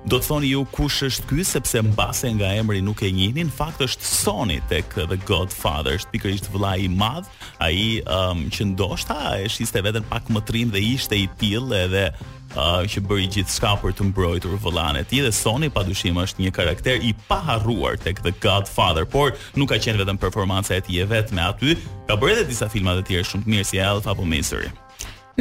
Do 0.09 0.17
të 0.17 0.25
thoni 0.33 0.47
ju 0.49 0.63
kush 0.73 1.03
është 1.05 1.27
ky 1.29 1.43
sepse 1.45 1.81
mbase 1.85 2.31
nga 2.33 2.47
emri 2.57 2.79
nuk 2.81 3.03
e 3.05 3.11
njihni, 3.13 3.43
në 3.45 3.53
fakt 3.53 3.83
është 3.85 4.07
Sony 4.09 4.55
tek 4.69 4.95
The 4.97 5.17
Godfather, 5.29 5.93
është 5.99 6.13
pikërisht 6.15 6.47
vëllai 6.53 6.87
i 6.87 6.89
madh, 6.89 7.29
ai 7.61 7.77
um, 8.09 8.47
që 8.49 8.71
ndoshta 8.71 9.19
e 9.43 9.51
shiste 9.53 9.81
veten 9.85 10.07
pak 10.09 10.31
më 10.33 10.41
trim 10.49 10.73
dhe 10.73 10.81
ishte 10.95 11.19
i 11.21 11.27
till 11.37 11.69
edhe 11.77 12.07
uh, 12.17 12.81
që 12.89 13.05
bëri 13.05 13.29
gjithçka 13.37 13.75
për 13.83 13.93
të 13.99 14.09
mbrojtur 14.09 14.57
vëllain 14.65 14.97
e 14.97 15.05
tij 15.05 15.21
dhe 15.27 15.35
Sony 15.37 15.69
padyshim 15.71 16.17
është 16.25 16.47
një 16.47 16.55
karakter 16.57 16.97
i 16.97 17.13
paharruar 17.29 18.01
tek 18.01 18.25
The 18.25 18.33
Godfather, 18.41 19.05
por 19.05 19.35
nuk 19.53 19.69
ka 19.69 19.77
qenë 19.77 20.01
vetëm 20.01 20.17
performanca 20.23 20.73
e 20.73 20.81
tij 20.87 21.03
e 21.05 21.11
vetme 21.13 21.45
aty, 21.45 21.77
ka 22.09 22.17
bërë 22.17 22.39
edhe 22.41 22.49
disa 22.55 22.71
filma 22.73 22.97
të 23.03 23.11
tjerë 23.11 23.35
shumë 23.35 23.45
të 23.45 23.53
mirë 23.53 23.69
si 23.75 23.85
Elf 23.85 24.09
apo 24.09 24.25
Misery. 24.25 24.73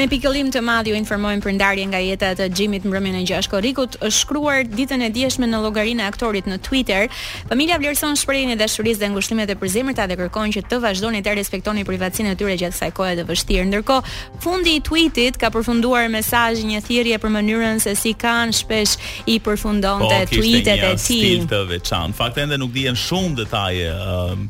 Me 0.01 0.07
pikëllim 0.09 0.49
të 0.49 0.61
madh 0.65 0.87
ju 0.89 0.95
informojmë 0.97 1.43
për 1.45 1.53
ndarjen 1.59 1.91
nga 1.93 1.99
jeta 2.01 2.29
e 2.41 2.47
Xhimit 2.49 2.87
Mbrëmjen 2.89 3.19
e 3.19 3.27
6 3.29 3.51
Korrikut, 3.53 3.99
është 4.01 4.23
shkruar 4.23 4.61
ditën 4.73 5.03
e 5.05 5.11
dieshme 5.13 5.45
në 5.45 5.59
llogarinë 5.61 6.01
e 6.01 6.07
aktorit 6.09 6.47
në 6.49 6.57
Twitter. 6.65 7.11
Familja 7.51 7.77
vlerëson 7.83 8.17
shprehjen 8.17 8.55
e 8.55 8.57
dashurisë 8.57 9.03
dhe 9.03 9.11
ngushëllimet 9.13 9.53
e 9.53 9.57
përzemërta 9.61 10.07
dhe 10.09 10.17
kërkojnë 10.23 10.55
që 10.57 10.63
të 10.71 10.79
vazhdoni 10.87 11.21
të 11.27 11.35
respektoni 11.37 11.85
privatësinë 11.85 12.33
e 12.33 12.39
tyre 12.41 12.55
gjatë 12.55 12.79
kësaj 12.79 12.89
kohe 12.97 13.11
të 13.21 13.27
vështirë. 13.29 13.67
Ndërkohë, 13.75 14.15
fundi 14.47 14.79
i 14.79 14.83
tweetit 14.89 15.37
ka 15.43 15.53
përfunduar 15.53 16.09
mesazh 16.17 16.65
një 16.71 16.81
thirrje 16.89 17.21
për 17.21 17.35
mënyrën 17.37 17.83
se 17.85 17.93
si 18.01 18.15
kanë 18.25 18.57
shpesh 18.63 18.97
i 19.35 19.37
përfundonte 19.45 20.09
po, 20.09 20.33
tweetet 20.33 20.81
e 20.81 20.95
tij. 20.97 21.07
Ti. 21.11 21.45
Të 21.53 21.61
veçantë. 21.75 22.17
Fakt 22.23 22.41
ende 22.41 22.57
nuk 22.57 22.73
dihen 22.73 22.97
shumë 22.97 23.37
detaje 23.45 23.93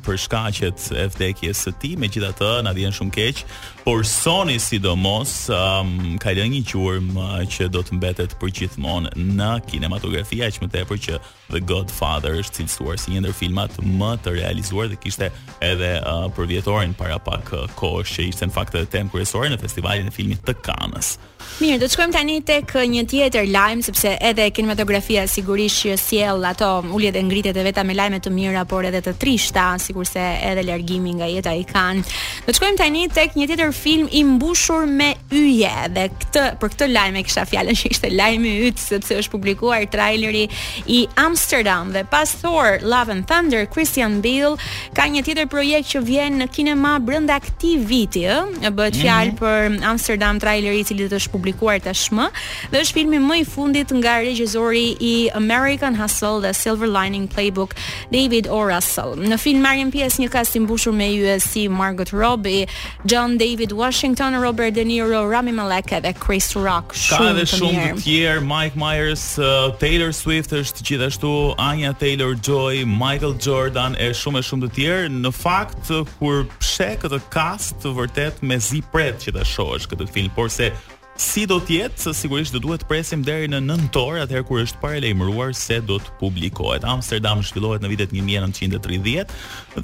për 0.07 0.23
shkaqet 0.29 0.87
e 1.03 1.11
vdekjes 1.11 1.67
së 1.67 1.75
tij, 1.83 1.99
megjithatë 2.07 2.55
na 2.69 2.77
vjen 2.79 2.95
shumë 2.95 3.19
keq 3.19 3.43
Por 3.85 4.05
Sony 4.05 4.59
sidomos 4.61 5.33
um, 5.55 6.19
ka 6.21 6.35
lënë 6.37 6.53
një 6.53 6.61
qurmë 6.69 7.29
që 7.51 7.69
do 7.73 7.81
të 7.87 7.97
mbetet 7.97 8.35
përgjithmonë 8.41 9.15
në 9.41 9.49
kinematografia, 9.73 10.51
aq 10.53 10.59
më 10.61 10.69
tepër 10.75 11.01
që 11.07 11.17
The 11.51 11.63
Godfather 11.67 12.37
është 12.41 12.61
cilësuar 12.61 12.99
si 13.01 13.15
një 13.15 13.25
ndër 13.25 13.35
filmat 13.37 13.77
më 13.83 14.11
të 14.25 14.35
realizuar 14.39 14.89
dhe 14.93 14.99
kishte 15.03 15.31
edhe 15.67 15.93
uh, 16.01 16.29
për 16.37 16.49
vjetorin 16.55 16.95
para 16.99 17.19
pak 17.23 17.51
uh, 17.57 17.65
kohësh 17.79 18.15
që 18.17 18.29
ishte 18.31 18.49
në 18.49 18.55
fakt 18.57 18.77
edhe 18.79 18.91
temë 18.95 19.13
kryesore 19.15 19.51
në 19.53 19.59
festivalin 19.65 20.11
e 20.11 20.15
filmit 20.15 20.43
të 20.47 20.55
Cannes. 20.65 21.15
Mirë, 21.61 21.79
do 21.81 21.87
të 21.89 21.95
shkojmë 21.95 22.13
tani 22.15 22.39
tek 22.47 22.73
një 22.93 23.03
tjetër 23.09 23.47
lajm 23.51 23.81
sepse 23.85 24.13
edhe 24.31 24.47
kinematografia 24.55 25.23
sigurisht 25.29 25.81
që 25.87 25.95
sjell 26.01 26.45
ato 26.47 26.69
uljet 26.95 27.17
e 27.17 27.23
ngritjet 27.25 27.57
e 27.57 27.65
veta 27.65 27.85
me 27.85 27.95
lajme 27.97 28.19
të 28.23 28.33
mira, 28.33 28.63
por 28.69 28.85
edhe 28.89 29.01
të 29.03 29.15
trishta, 29.21 29.67
sikurse 29.83 30.21
edhe 30.47 30.65
largimi 30.69 31.15
nga 31.19 31.29
jeta 31.31 31.55
i 31.57 31.65
kan. 31.69 32.03
Do 32.45 32.53
të 32.53 32.59
shkojmë 32.59 32.81
tani 32.83 33.07
tek 33.15 33.35
një 33.41 33.49
tjetër 33.51 33.73
film 33.77 34.09
i 34.13 34.21
mbushur 34.35 34.85
me 34.91 35.15
yje 35.33 35.73
dhe 35.97 36.07
këtë 36.21 36.43
për 36.61 36.75
këtë 36.75 36.91
lajm 36.93 37.17
e 37.19 37.25
kisha 37.27 37.47
fjalën 37.49 37.81
që 37.81 37.93
ishte 37.97 38.13
lajmi 38.13 38.53
i 38.61 38.69
yt 38.69 38.85
sepse 38.85 39.19
është 39.23 39.33
publikuar 39.35 39.89
traileri 39.91 40.47
i 40.91 41.03
Am 41.25 41.37
Amsterdam 41.41 41.91
dhe 41.93 42.05
pas 42.05 42.29
Thor 42.43 42.79
Love 42.83 43.09
and 43.15 43.25
Thunder 43.27 43.63
Christian 43.75 44.13
Bale 44.25 44.55
ka 44.97 45.07
një 45.13 45.23
tjetër 45.25 45.47
projekt 45.51 45.89
që 45.95 46.01
vjen 46.05 46.37
në 46.37 46.47
kinema 46.53 46.93
brenda 47.01 47.39
këtij 47.41 47.79
viti, 47.89 48.27
ë, 48.29 48.69
bëhet 48.77 48.97
mhm. 48.99 49.01
fjalë 49.01 49.31
mm 49.31 49.37
-hmm. 49.37 49.41
për 49.81 49.89
Amsterdam 49.91 50.41
traileri 50.43 50.81
i 50.81 50.85
cili 50.85 51.09
do 51.09 51.17
të 51.17 51.21
shpublikuar 51.25 51.79
tashmë 51.87 52.27
dhe 52.73 52.81
është 52.83 52.93
filmi 52.93 53.19
më 53.19 53.37
i 53.41 53.45
fundit 53.45 53.89
nga 54.01 54.15
regjizori 54.21 54.97
i 55.13 55.31
American 55.35 55.95
Hustle 56.03 56.41
dhe 56.45 56.53
Silver 56.53 56.89
Lining 56.99 57.27
Playbook 57.35 57.71
David 58.13 58.47
O. 58.51 58.59
Russell. 58.75 59.13
Në 59.33 59.39
film 59.39 59.61
marrin 59.63 59.91
pjesë 59.91 60.21
një 60.23 60.29
cast 60.29 60.57
i 60.57 60.61
mbushur 60.61 60.93
me 60.93 61.09
USC, 61.25 61.49
si 61.53 61.69
Margot 61.69 62.11
Robbie, 62.11 62.67
John 63.05 63.39
David 63.39 63.73
Washington, 63.73 64.41
Robert 64.43 64.75
De 64.75 64.85
Niro, 64.85 65.31
Rami 65.31 65.53
Malek 65.53 65.91
dhe 66.05 66.13
Chris 66.25 66.47
Rock. 66.55 66.87
Shumë 66.95 67.17
ka 67.19 67.31
edhe 67.35 67.45
shumë 67.45 67.83
të 67.97 68.03
tjerë, 68.07 68.41
Mike 68.55 68.77
Myers, 68.85 69.39
uh, 69.39 69.45
Taylor 69.83 70.13
Swift 70.13 70.51
është 70.53 70.79
gjithashtu 70.89 71.30
anya 71.59 71.93
Taylor 71.95 72.35
Joy, 72.35 72.85
Michael 72.85 73.35
Jordan 73.45 73.95
e 74.07 74.11
shumë 74.17 74.41
e 74.43 74.47
shumë 74.47 74.67
të 74.69 74.73
tjerë. 74.79 75.11
Në 75.23 75.33
fakt 75.37 75.93
kur 76.19 76.45
pshe 76.61 76.91
këtë 77.03 77.21
cast 77.35 77.87
vërtet 77.97 78.43
mezi 78.53 78.83
pret 78.93 79.21
që 79.27 79.37
të 79.39 79.47
shohësh 79.55 79.89
këtë 79.93 80.09
film, 80.15 80.33
por 80.39 80.51
se 80.51 80.73
Si 81.21 81.43
do 81.45 81.59
të 81.61 81.75
jetë, 81.77 81.99
se 82.01 82.13
sigurisht 82.17 82.55
do 82.55 82.61
duhet 82.65 82.81
të 82.81 82.87
presim 82.89 83.21
deri 83.21 83.45
në 83.53 83.59
nëntor, 83.67 84.23
atëherë 84.23 84.47
kur 84.49 84.63
është 84.63 84.89
lajmëruar 85.05 85.53
se 85.55 85.77
do 85.85 85.99
të 86.01 86.15
publikohet. 86.17 86.85
Amsterdam 86.89 87.43
zhvillohet 87.45 87.83
në 87.85 87.91
vitet 87.93 88.11
1930 88.11 89.35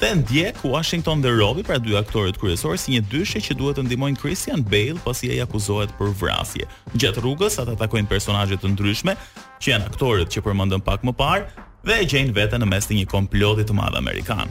dhe 0.00 0.10
ndjek 0.22 0.62
Washington 0.64 1.20
dhe 1.20 1.34
Robbie, 1.36 1.62
pra 1.68 1.76
dy 1.76 1.92
aktorët 2.00 2.40
kryesorë, 2.40 2.80
si 2.80 2.96
një 2.96 3.02
dyshe 3.12 3.42
që 3.50 3.56
duhet 3.60 3.76
të 3.76 3.84
ndihmojnë 3.84 4.16
Christian 4.22 4.64
Bale 4.64 4.96
pasi 5.04 5.28
ai 5.34 5.42
akuzohet 5.44 5.92
për 6.00 6.14
vrasje. 6.22 6.70
Gjatë 6.96 7.20
rrugës 7.26 7.60
ata 7.60 7.76
takojnë 7.84 8.08
personazhe 8.08 8.56
të 8.56 8.72
ndryshme, 8.72 9.12
që 9.60 9.74
janë 9.74 9.92
aktorët 9.92 10.32
që 10.32 10.44
përmendëm 10.48 10.88
pak 10.88 11.04
më 11.04 11.12
parë, 11.20 11.50
dhe 11.84 12.00
e 12.00 12.08
gjejnë 12.14 12.32
veten 12.40 12.64
në 12.64 12.70
mes 12.72 12.88
të 12.88 12.96
një 13.02 13.10
komploti 13.12 13.68
të 13.68 13.76
madh 13.76 14.00
amerikan 14.00 14.48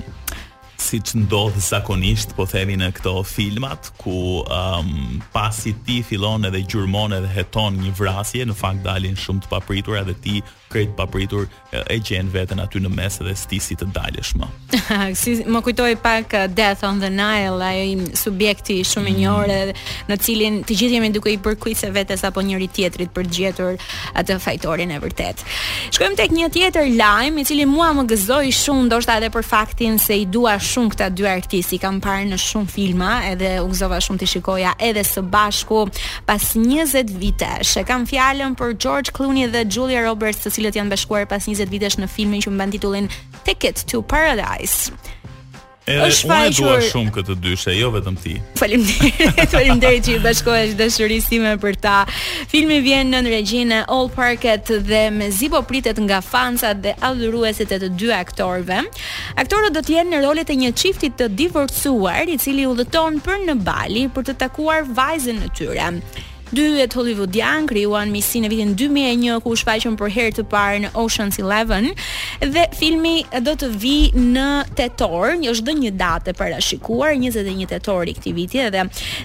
si 0.86 1.02
që 1.02 1.24
ndodhë 1.26 1.64
zakonisht, 1.66 2.36
po 2.38 2.46
themi 2.50 2.76
në 2.78 2.92
këto 3.00 3.16
filmat, 3.26 3.90
ku 4.02 4.44
um, 4.46 5.18
pasi 5.34 5.74
ti 5.86 6.00
filon 6.06 6.46
edhe 6.48 6.62
gjurmon 6.70 7.16
edhe 7.18 7.32
heton 7.40 7.80
një 7.82 7.94
vrasje, 8.00 8.46
në 8.48 8.58
fakt 8.60 8.84
dalin 8.86 9.18
shumë 9.18 9.46
të 9.48 9.52
papritur, 9.56 9.98
edhe 10.04 10.16
ti 10.24 10.40
krejt 10.76 10.96
papritur 10.98 11.46
e 11.72 11.96
gjenë 12.04 12.34
vetën 12.34 12.60
aty 12.60 12.82
në 12.84 12.90
mes 12.92 13.18
edhe 13.24 13.32
sti 13.38 13.60
si 13.64 13.76
të 13.80 13.86
dalish 13.96 14.34
më. 14.36 14.48
si, 15.22 15.38
më 15.48 15.62
kujtoj 15.66 15.94
pak 16.04 16.34
uh, 16.38 16.46
Death 16.52 16.82
on 16.88 17.00
the 17.02 17.08
Nile, 17.14 17.60
ajo 17.64 18.10
subjekti 18.18 18.82
shumë 18.86 19.10
mm. 19.14 19.20
njore, 19.22 19.60
në 20.10 20.18
cilin 20.26 20.60
të 20.68 20.76
gjithë 20.82 20.98
jemi 21.00 21.12
duke 21.16 21.32
i 21.32 21.40
përkujse 21.46 21.90
vetës 21.96 22.26
apo 22.28 22.44
njëri 22.46 22.68
tjetrit 22.76 23.14
për 23.16 23.30
gjetur 23.40 23.80
atë 24.20 24.38
fajtorin 24.44 24.92
e 24.94 25.00
vërtet. 25.04 25.46
Shkojmë 25.96 26.20
tek 26.20 26.36
një 26.36 26.52
tjetër 26.58 26.92
lajmë, 27.00 27.42
i 27.42 27.48
cili 27.48 27.70
mua 27.70 27.92
më 27.96 28.08
gëzoj 28.12 28.44
shumë, 28.64 28.90
do 28.92 29.00
shta 29.06 29.20
edhe 29.22 29.32
për 29.34 29.48
faktin 29.48 29.96
se 30.02 30.18
i 30.18 30.28
dua 30.28 30.58
shumë 30.76 30.92
këta 30.94 31.08
dy 31.16 31.26
artistë, 31.30 31.76
i 31.76 31.80
kam 31.80 32.00
parë 32.04 32.26
në 32.34 32.40
shumë 32.42 32.72
filma, 32.72 33.10
edhe 33.30 33.52
u 33.64 33.70
gëzova 33.72 34.02
shumë 34.04 34.22
të 34.22 34.28
shikoja 34.34 34.74
edhe 34.88 35.04
së 35.08 35.24
bashku 35.32 35.86
pas 36.28 36.50
20 36.58 37.16
vitesh. 37.22 37.76
E 37.80 37.86
kam 37.88 38.04
fjalën 38.10 38.58
për 38.60 38.76
George 38.84 39.16
Clooney 39.16 39.48
dhe 39.56 39.64
Julia 39.72 40.04
Roberts, 40.10 40.44
të 40.44 40.52
cilët 40.58 40.80
janë 40.82 40.92
bashkuar 40.98 41.30
pas 41.32 41.48
20 41.48 41.72
vitesh 41.72 42.00
në 42.02 42.12
filmin 42.16 42.44
që 42.44 42.52
mban 42.58 42.76
titullin 42.76 43.10
Ticket 43.48 43.86
to 43.92 44.04
Paradise. 44.04 44.92
Edhe 45.86 46.08
është 46.10 46.28
unë 46.32 46.38
e 46.46 46.54
dua 46.58 46.76
shumë 46.82 47.12
këtë 47.14 47.34
dyshe, 47.44 47.74
jo 47.78 47.92
vetëm 47.94 48.16
ti. 48.18 48.32
Faleminderit. 48.58 49.36
Faleminderit 49.54 50.08
që 50.08 50.16
i 50.16 50.22
bashkohesh 50.24 50.72
dashurisë 50.80 51.30
time 51.36 51.52
për 51.62 51.76
ta. 51.84 52.00
Filmi 52.50 52.80
vjen 52.82 53.12
nën 53.14 53.30
regjinë 53.30 53.84
All 53.94 54.10
Parket 54.16 54.72
dhe 54.88 55.04
me 55.14 55.28
zipo 55.36 55.62
pritet 55.70 56.02
nga 56.08 56.24
fansat 56.26 56.82
dhe 56.88 56.96
adhuruesit 57.06 57.76
e 57.78 57.82
të 57.86 57.92
dy 58.02 58.10
aktorëve. 58.18 58.82
Aktorët 59.46 59.78
do 59.78 59.86
të 59.86 60.00
jenë 60.00 60.16
në 60.16 60.24
rolet 60.26 60.56
e 60.56 60.62
një 60.66 60.74
çifti 60.82 61.14
të 61.22 61.30
divorcuar, 61.38 62.26
i 62.34 62.42
cili 62.42 62.66
udhëton 62.72 63.22
për 63.26 63.44
në 63.52 63.60
Bali 63.68 64.08
për 64.16 64.26
të 64.32 64.40
takuar 64.48 64.88
vajzën 64.98 65.44
e 65.46 65.54
tyre. 65.60 65.92
Dyet 66.52 66.94
Hollywoodian 66.94 67.66
krijuan 67.72 68.12
misin 68.14 68.44
në 68.46 68.50
vitin 68.52 68.72
2001 68.78 69.42
ku 69.44 69.54
u 69.54 69.60
shfaqën 69.60 69.96
për 69.98 70.12
herë 70.16 70.34
të 70.38 70.44
parë 70.52 70.82
në 70.86 70.90
Ocean's 71.02 71.40
11 71.42 72.52
dhe 72.54 72.66
filmi 72.78 73.16
do 73.42 73.56
të 73.58 73.70
vi 73.82 73.96
në 74.16 74.50
tetor, 74.78 75.34
një 75.42 75.54
është 75.56 75.66
dhënë 75.70 75.84
një 75.88 75.92
datë 75.98 76.36
parashikuar 76.38 77.16
21 77.18 77.66
tetor 77.72 78.10
i 78.10 78.14
këtij 78.18 78.36
viti 78.38 78.62
dhe 78.76 78.84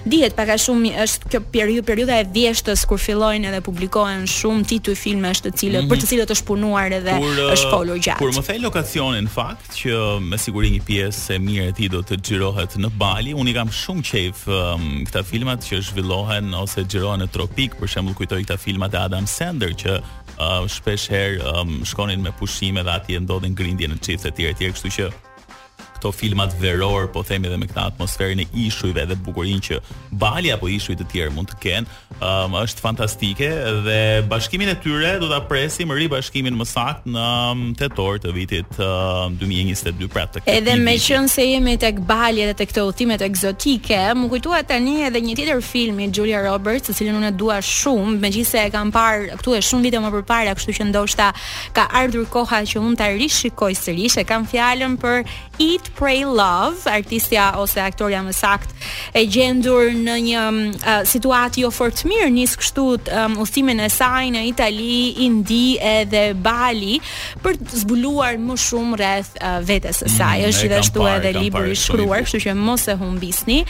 dihet 0.09 0.35
pak 0.35 0.49
a 0.55 0.57
shumë 0.61 0.93
është 1.05 1.31
kjo 1.35 1.43
periudhë 1.53 1.85
periudha 1.91 2.17
e 2.23 2.27
vjeshtës 2.33 2.87
kur 2.89 2.99
fillojnë 3.03 3.51
edhe 3.51 3.61
publikohen 3.67 4.25
shumë 4.29 4.65
tituj 4.73 4.97
filma 4.97 5.31
të 5.31 5.53
cilët 5.55 5.81
mm 5.81 5.85
-hmm. 5.85 5.91
për 5.93 6.01
të 6.01 6.07
cilët 6.09 6.31
është 6.35 6.45
punuar 6.49 6.89
edhe 6.93 7.13
kur, 7.17 7.37
është 7.53 7.69
folur 7.71 7.97
gjatë. 8.05 8.19
Kur 8.23 8.33
më 8.37 8.43
thej 8.47 8.59
lokacionin 8.61 9.27
fakt 9.29 9.67
që 9.81 9.93
me 10.19 10.37
siguri 10.37 10.69
një 10.75 10.81
pjesë 10.89 11.35
e 11.35 11.37
mirë 11.39 11.67
e 11.69 11.73
tij 11.77 11.89
do 11.89 11.99
të 12.01 12.15
xhirohet 12.25 12.71
në 12.77 12.89
Bali, 12.99 13.33
unë 13.33 13.49
i 13.49 13.53
kam 13.53 13.69
shumë 13.69 14.03
qejf 14.11 14.47
um, 14.47 15.03
këta 15.07 15.23
filmat 15.23 15.59
që 15.69 15.79
zhvillohen 15.87 16.53
ose 16.53 16.83
xhirohen 16.83 17.20
në 17.21 17.29
tropik, 17.33 17.75
për 17.79 17.91
shembull 17.93 18.17
kujtoj 18.17 18.39
këta 18.45 18.57
filma 18.61 18.89
të 18.91 18.99
Adam 19.07 19.27
Sandler 19.29 19.75
që 19.77 19.97
uh, 20.01 20.61
shpesh 20.71 21.09
herë 21.13 21.45
um, 21.55 21.73
shkonin 21.89 22.23
me 22.25 22.33
pushime 22.39 22.83
dhe 22.87 22.95
atje 22.97 23.21
ndodhin 23.25 23.57
grindje 23.61 23.91
në 23.93 24.01
çifte 24.07 24.31
të 24.31 24.37
tjera 24.41 24.57
të 24.61 24.73
kështu 24.75 24.95
që 24.97 25.09
këto 26.01 26.09
filmat 26.15 26.55
veror, 26.61 27.05
po 27.13 27.21
themi 27.23 27.47
edhe 27.47 27.59
me 27.61 27.67
këtë 27.69 27.83
atmosferën 27.93 28.41
e 28.41 28.47
ishujve 28.65 29.05
dhe 29.11 29.17
bukurinë 29.25 29.65
që 29.67 29.79
Bali 30.21 30.49
apo 30.51 30.67
ishujt 30.73 31.01
të 31.03 31.05
tjerë 31.13 31.35
mund 31.35 31.51
të 31.53 31.59
kenë, 31.61 31.97
um, 32.17 32.55
është 32.57 32.83
fantastike 32.83 33.49
dhe 33.85 33.99
bashkimin 34.29 34.71
e 34.73 34.75
tyre 34.83 35.13
do 35.21 35.29
ta 35.29 35.41
presim 35.49 35.91
ri 35.95 36.07
bashkimin 36.11 36.57
më 36.59 36.67
sakt 36.69 37.05
në 37.09 37.27
um, 37.51 37.63
tetor 37.79 38.17
të 38.23 38.33
vitit 38.35 38.81
um, 38.81 39.37
2022 39.41 40.09
pra 40.11 40.25
Edhe 40.47 40.75
me 40.79 40.93
qenë 41.01 41.27
se 41.31 41.43
jemi 41.45 41.73
tek 41.81 41.97
Bali 42.07 42.45
dhe 42.47 42.53
tek 42.61 42.69
këto 42.71 42.85
udhimet 42.87 43.21
ekzotike, 43.25 43.97
më 44.17 44.29
kujtoa 44.31 44.61
tani 44.69 44.99
edhe 45.07 45.19
një 45.23 45.35
tjetër 45.37 45.63
film 45.65 45.99
i 45.99 46.09
Julia 46.09 46.39
Roberts, 46.45 46.87
të 46.87 46.95
cilin 46.97 47.17
unë 47.19 47.31
e 47.31 47.35
dua 47.37 47.57
shumë, 47.65 48.15
megjithëse 48.21 48.63
e 48.67 48.71
kam 48.73 48.93
parë 48.93 49.35
këtu 49.41 49.55
e 49.57 49.61
shumë 49.67 49.89
vite 49.89 50.01
më 50.03 50.13
përpara, 50.15 50.53
kështu 50.57 50.75
që 50.77 50.89
ndoshta 50.91 51.31
ka 51.75 51.87
ardhur 52.01 52.29
koha 52.31 52.61
që 52.69 52.79
unë 52.85 53.01
ta 53.01 53.09
rishikoj 53.11 53.73
sërish, 53.75 54.21
e 54.23 54.27
kam 54.29 54.47
fjalën 54.49 54.95
për 55.01 55.25
Eat, 55.61 55.90
Pray 55.95 56.23
Love, 56.25 56.79
artistja 56.89 57.49
ose 57.59 57.79
aktorja 57.83 58.21
më 58.23 58.33
saktë 58.35 58.91
e 59.17 59.23
gjendur 59.29 59.91
në 59.97 60.15
një 60.27 60.43
uh, 60.45 60.91
situatë 61.07 61.63
jo 61.65 61.71
fort 61.75 62.03
mirë, 62.07 62.29
nis 62.35 62.55
kështu 62.59 62.85
um, 62.95 63.39
udhimin 63.43 63.81
e 63.83 63.89
saj 63.91 64.29
në 64.33 64.43
Itali, 64.51 64.95
Indi 65.27 65.75
edhe 65.77 66.31
Bali 66.35 66.97
për 67.43 67.59
të 67.61 67.81
zbuluar 67.83 68.39
më 68.41 68.59
shumë 68.67 69.01
rreth 69.01 69.33
uh, 69.41 69.59
vetes 69.67 70.03
së 70.05 70.11
saj. 70.17 70.37
Mm, 70.39 70.47
Është 70.51 70.67
gjithashtu 70.67 71.09
edhe 71.15 71.35
libër 71.39 71.71
i 71.73 71.77
shkruar, 71.83 72.23
kështu 72.27 72.43
që 72.47 72.55
mos 72.59 72.87
e 72.91 72.97
humbisni. 73.01 73.61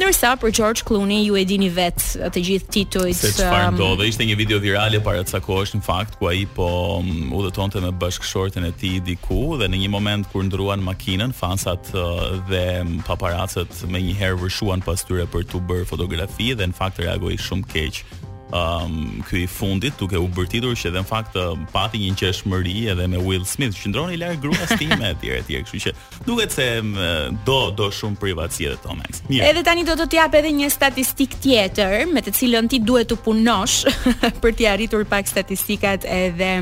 Nërsa 0.00 0.30
për 0.40 0.52
George 0.56 0.84
Clooney 0.88 1.26
ju 1.26 1.34
e 1.36 1.42
dini 1.44 1.66
vet 1.76 1.98
të 2.32 2.42
gjithë 2.46 2.70
titujt. 2.72 3.18
Se 3.18 3.32
që 3.36 3.48
farë 3.50 3.66
um, 3.74 3.80
do 3.80 3.88
dhe 4.00 4.06
ishte 4.08 4.24
një 4.24 4.36
video 4.38 4.56
virale 4.62 5.00
para 5.04 5.26
të 5.28 5.40
kohësh 5.44 5.66
është 5.66 5.80
në 5.80 5.84
fakt 5.84 6.14
ku 6.16 6.30
a 6.30 6.32
i 6.38 6.46
po 6.56 6.68
u 6.96 7.00
um, 7.02 7.72
dhe 7.74 7.82
me 7.84 7.90
bashkëshorten 8.00 8.64
e 8.70 8.70
ti 8.80 8.94
diku, 9.04 9.58
dhe 9.60 9.68
në 9.68 9.82
një 9.82 9.90
moment 9.92 10.30
kur 10.32 10.46
ndruan 10.48 10.80
makinen 10.86 11.34
fansat 11.36 11.92
uh, 11.92 12.24
dhe 12.48 12.62
um, 12.86 12.96
paparacet 13.10 13.82
me 13.92 14.00
një 14.06 14.16
herë 14.22 14.40
vërshuan 14.46 14.86
pas 14.88 15.04
tyre 15.04 15.28
për 15.34 15.44
tu 15.52 15.60
bërë 15.68 15.90
fotografi 15.92 16.54
dhe 16.56 16.70
në 16.72 16.80
fakt 16.80 17.02
reagoi 17.04 17.36
reagoj 17.36 17.40
shumë 17.50 17.72
keqë 17.76 18.18
um, 18.52 19.20
ky 19.28 19.42
i 19.44 19.46
fundit 19.46 19.94
duke 19.98 20.18
u 20.18 20.28
bërtitur 20.34 20.74
që 20.76 20.90
edhe 20.90 21.00
në 21.02 21.08
fakt 21.08 21.36
pati 21.74 22.00
një 22.02 22.14
qeshmëri 22.20 22.76
edhe 22.92 23.06
me 23.10 23.20
Will 23.22 23.44
Smith, 23.48 23.76
qëndroni 23.78 24.18
larg 24.20 24.40
gruas 24.44 24.72
time 24.80 24.98
etj 25.12 25.30
etj, 25.40 25.54
kështu 25.60 25.80
që 25.86 25.94
duket 26.26 26.54
se 26.58 26.68
më, 26.84 27.10
do 27.46 27.60
do 27.76 27.90
shumë 27.94 28.18
privatësi 28.22 28.68
edhe 28.70 28.80
Tom 28.84 29.00
Hanks. 29.04 29.22
Mirë. 29.30 29.50
Edhe 29.52 29.64
tani 29.68 29.86
do 29.88 29.96
të 29.98 30.08
të 30.12 30.20
jap 30.20 30.36
edhe 30.40 30.54
një 30.60 30.70
statistik 30.72 31.36
tjetër 31.44 32.06
me 32.10 32.22
të 32.24 32.34
cilën 32.36 32.68
ti 32.72 32.80
duhet 32.84 33.10
të 33.10 33.20
punosh 33.24 33.82
për 34.42 34.56
të 34.58 34.70
arritur 34.74 35.06
pak 35.10 35.30
statistikat 35.30 36.04
edhe 36.06 36.52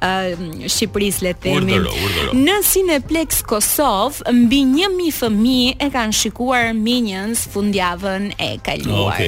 Ehm, 0.00 0.62
Shqipëris 0.66 1.20
le 1.22 1.32
të 1.36 1.50
themi. 1.58 1.76
Në 2.40 2.54
Cineplex 2.64 3.42
Kosov 3.48 4.22
mbi 4.32 4.62
1000 4.64 5.10
fëmijë 5.18 5.74
e 5.84 5.88
kanë 5.92 6.16
shikuar 6.16 6.70
Minions 6.76 7.42
fundjavën 7.52 8.30
e 8.40 8.50
kaluar. 8.64 9.18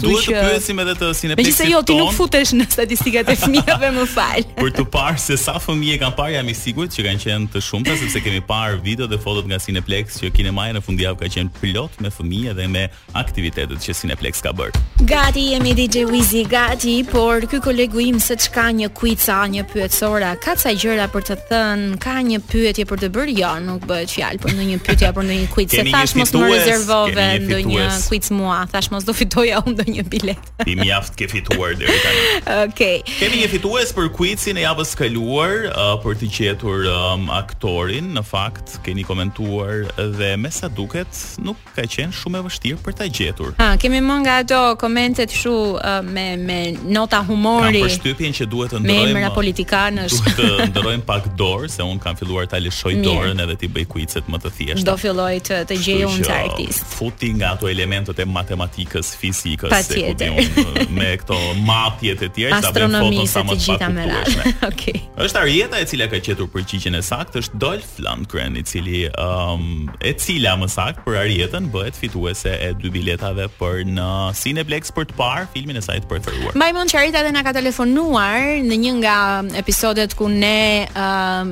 Duhet 0.00 0.28
të 0.30 0.44
pyesim 0.46 0.82
edhe 0.84 0.94
të 1.00 1.08
Cineplex. 1.20 1.40
Megjithëse 1.42 1.66
jo, 1.72 1.80
ti 1.86 1.96
nuk 1.98 2.12
futesh 2.14 2.54
në 2.58 2.68
statistikat 2.70 3.32
e 3.34 3.36
fëmijëve, 3.40 3.90
më 3.96 4.06
fal. 4.12 4.46
Për 4.62 4.70
të 4.78 4.86
parë 4.94 5.20
se 5.24 5.36
sa 5.40 5.56
fëmijë 5.62 5.98
kanë 6.04 6.16
parë 6.20 6.36
jam 6.38 6.52
i 6.54 6.54
sigurt 6.54 6.94
që 6.94 7.06
kanë 7.08 7.24
qenë 7.24 7.50
të 7.56 7.64
shumta 7.66 7.98
sepse 7.98 8.22
kemi 8.28 8.44
parë 8.46 8.78
video 8.86 9.10
dhe 9.10 9.18
fotot 9.24 9.48
nga 9.50 9.58
Cineplex 9.66 10.20
që 10.22 10.30
kinemaja 10.38 10.78
në 10.78 10.84
fundjavë 10.86 11.24
ka 11.24 11.32
qenë 11.40 11.54
plot 11.58 11.98
me 12.06 12.14
fëmijë 12.14 12.54
dhe 12.60 12.68
me 12.70 12.86
aktivitetet 13.18 13.82
që 13.82 13.98
Cineplex 14.04 14.38
ka 14.46 14.54
bërë. 14.54 14.78
Gati 15.10 15.48
jemi 15.56 15.74
DJ 15.74 16.06
Wizi, 16.10 16.44
gati, 16.46 17.00
por 17.10 17.48
ky 17.50 17.58
kolegu 17.64 18.04
im 18.12 18.20
se 18.22 18.36
çka 18.38 18.68
një 18.78 18.92
kuica, 18.94 19.40
një 19.50 19.64
pyetësor 19.72 20.19
ora, 20.20 20.34
ka 20.36 20.52
ca 20.60 20.70
gjëra 20.76 21.06
për 21.14 21.24
të 21.26 21.34
thënë, 21.48 21.86
ka 22.02 22.14
një 22.28 22.40
pyetje 22.50 22.84
për 22.90 23.00
të 23.04 23.08
bërë? 23.14 23.34
Jo, 23.40 23.50
nuk 23.64 23.86
bëhet 23.88 24.12
fjalë 24.12 24.40
për 24.42 24.52
ndonjë 24.56 24.78
pyetje 24.84 25.08
apo 25.08 25.24
ndonjë 25.24 25.48
quiz. 25.54 25.72
Se 25.74 25.84
thash 25.88 26.14
mos 26.18 26.32
më 26.34 26.50
rezervove 26.52 27.26
ndonjë 27.46 27.86
quiz 28.08 28.28
mua, 28.36 28.58
thash 28.72 28.90
mos 28.92 29.06
do 29.08 29.14
fitoja 29.16 29.62
unë 29.64 29.72
ndonjë 29.78 30.04
bilet. 30.12 30.50
I 30.70 30.74
mjaft 30.76 31.16
ke 31.16 31.28
fituar 31.32 31.76
deri 31.80 31.96
tani. 32.04 32.24
Okej. 32.36 32.68
Okay. 32.68 32.98
Kemi 33.20 33.40
një 33.42 33.48
fitues 33.54 33.94
për 33.96 34.10
quizin 34.18 34.60
e 34.60 34.64
javës 34.66 34.92
kaluar 35.00 35.70
uh, 35.70 35.96
për 36.04 36.18
të 36.20 36.30
gjetur 36.36 36.84
um, 36.92 37.24
aktorin. 37.38 38.12
Në 38.18 38.24
fakt, 38.28 38.76
keni 38.84 39.04
komentuar 39.08 39.86
dhe 40.18 40.30
me 40.40 40.52
sa 40.52 40.68
duket 40.68 41.22
nuk 41.40 41.56
ka 41.76 41.86
qenë 41.88 42.12
shumë 42.20 42.42
e 42.42 42.46
vështirë 42.50 42.82
për 42.84 42.98
ta 43.00 43.08
gjetur. 43.08 43.54
Ha, 43.62 43.70
kemi 43.80 44.02
më 44.04 44.18
nga 44.26 44.36
ato 44.44 44.60
komentet 44.82 45.32
kështu 45.32 45.56
uh, 45.80 45.98
me 46.04 46.28
me 46.44 46.60
nota 46.92 47.22
humori. 47.30 47.80
Kam 47.80 47.88
përshtypjen 47.88 48.36
që 48.40 48.50
duhet 48.52 48.74
të 48.76 48.84
ndrojmë 48.84 49.08
me 49.10 49.14
emra 49.16 49.32
politikanë 49.34 50.09
duhet 50.10 50.40
të 50.40 50.68
ndërrojmë 50.70 51.04
pak 51.08 51.26
dorë 51.38 51.68
se 51.72 51.84
un 51.86 51.98
kam 52.02 52.16
filluar 52.18 52.46
ta 52.50 52.58
lëshoj 52.60 52.92
dorën 53.04 53.40
edhe 53.44 53.56
ti 53.62 53.68
bëj 53.72 53.86
kuicet 53.90 54.28
më 54.30 54.40
të 54.44 54.52
thjeshta. 54.58 54.84
Do 54.90 54.96
filloj 55.00 55.42
të 55.48 55.58
të 55.70 55.78
gjej 55.78 56.08
un 56.08 56.18
ca 56.26 56.38
artist. 56.46 56.84
Futi 56.98 57.32
nga 57.36 57.52
ato 57.54 57.68
elementët 57.70 58.22
e 58.22 58.26
matematikës, 58.30 59.12
fizikës, 59.20 59.74
se 59.86 60.14
ku 60.14 60.86
me 60.96 61.12
këto 61.20 61.38
mapjet 61.66 62.24
e 62.26 62.30
tjera 62.34 62.60
ta 62.64 62.72
bëj 62.74 62.86
foton 62.96 63.28
sa 63.34 63.42
më 63.46 63.56
të 63.56 63.66
gjitha 63.66 63.90
me 63.94 64.06
radhë. 64.10 64.54
Okej. 64.70 65.02
Është 65.26 65.42
Arieta 65.44 65.80
e 65.82 65.86
cila 65.90 66.08
ka 66.12 66.20
qetur 66.26 66.50
përgjigjen 66.54 66.98
e 66.98 67.02
saktë, 67.06 67.44
është 67.44 67.60
Dolph 67.62 67.94
Lundgren 68.04 68.58
i 68.60 68.64
cili 68.66 69.04
um, 69.12 69.88
e 70.02 70.14
cila 70.20 70.56
më 70.60 70.68
sakt 70.74 71.04
për 71.06 71.20
Arietën 71.24 71.70
bëhet 71.72 71.98
fituese 71.98 72.56
e 72.68 72.72
dy 72.80 72.90
biletave 72.94 73.46
për 73.60 73.84
në 73.96 74.08
Cineplex 74.40 74.92
për 74.96 75.10
të 75.12 75.18
parë 75.18 75.46
filmin 75.54 75.78
e 75.80 75.84
saj 75.84 76.02
të 76.04 76.10
preferuar. 76.10 76.56
Mbajmë 76.58 76.86
që 76.92 76.98
Arieta 77.02 77.22
edhe 77.24 77.34
na 77.36 77.42
ka 77.46 77.52
telefonuar 77.56 78.40
në 78.66 78.80
një 78.84 78.94
nga 79.02 79.16
episodet 79.60 79.99
episodet 80.00 80.16
ku 80.18 80.28
ne 80.32 80.86
uh, 80.96 81.44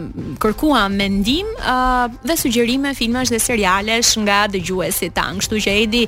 kërkuam 0.43 0.97
mendim 0.99 1.47
uh, 1.61 2.09
dhe 2.25 2.37
sugjerime 2.41 2.95
filmash 2.99 3.31
dhe 3.33 3.41
serialesh 3.43 4.15
nga 4.25 4.41
dëgjuesit 4.51 5.13
tan. 5.17 5.37
Kështu 5.41 5.61
që 5.67 5.75
Edi 5.85 6.03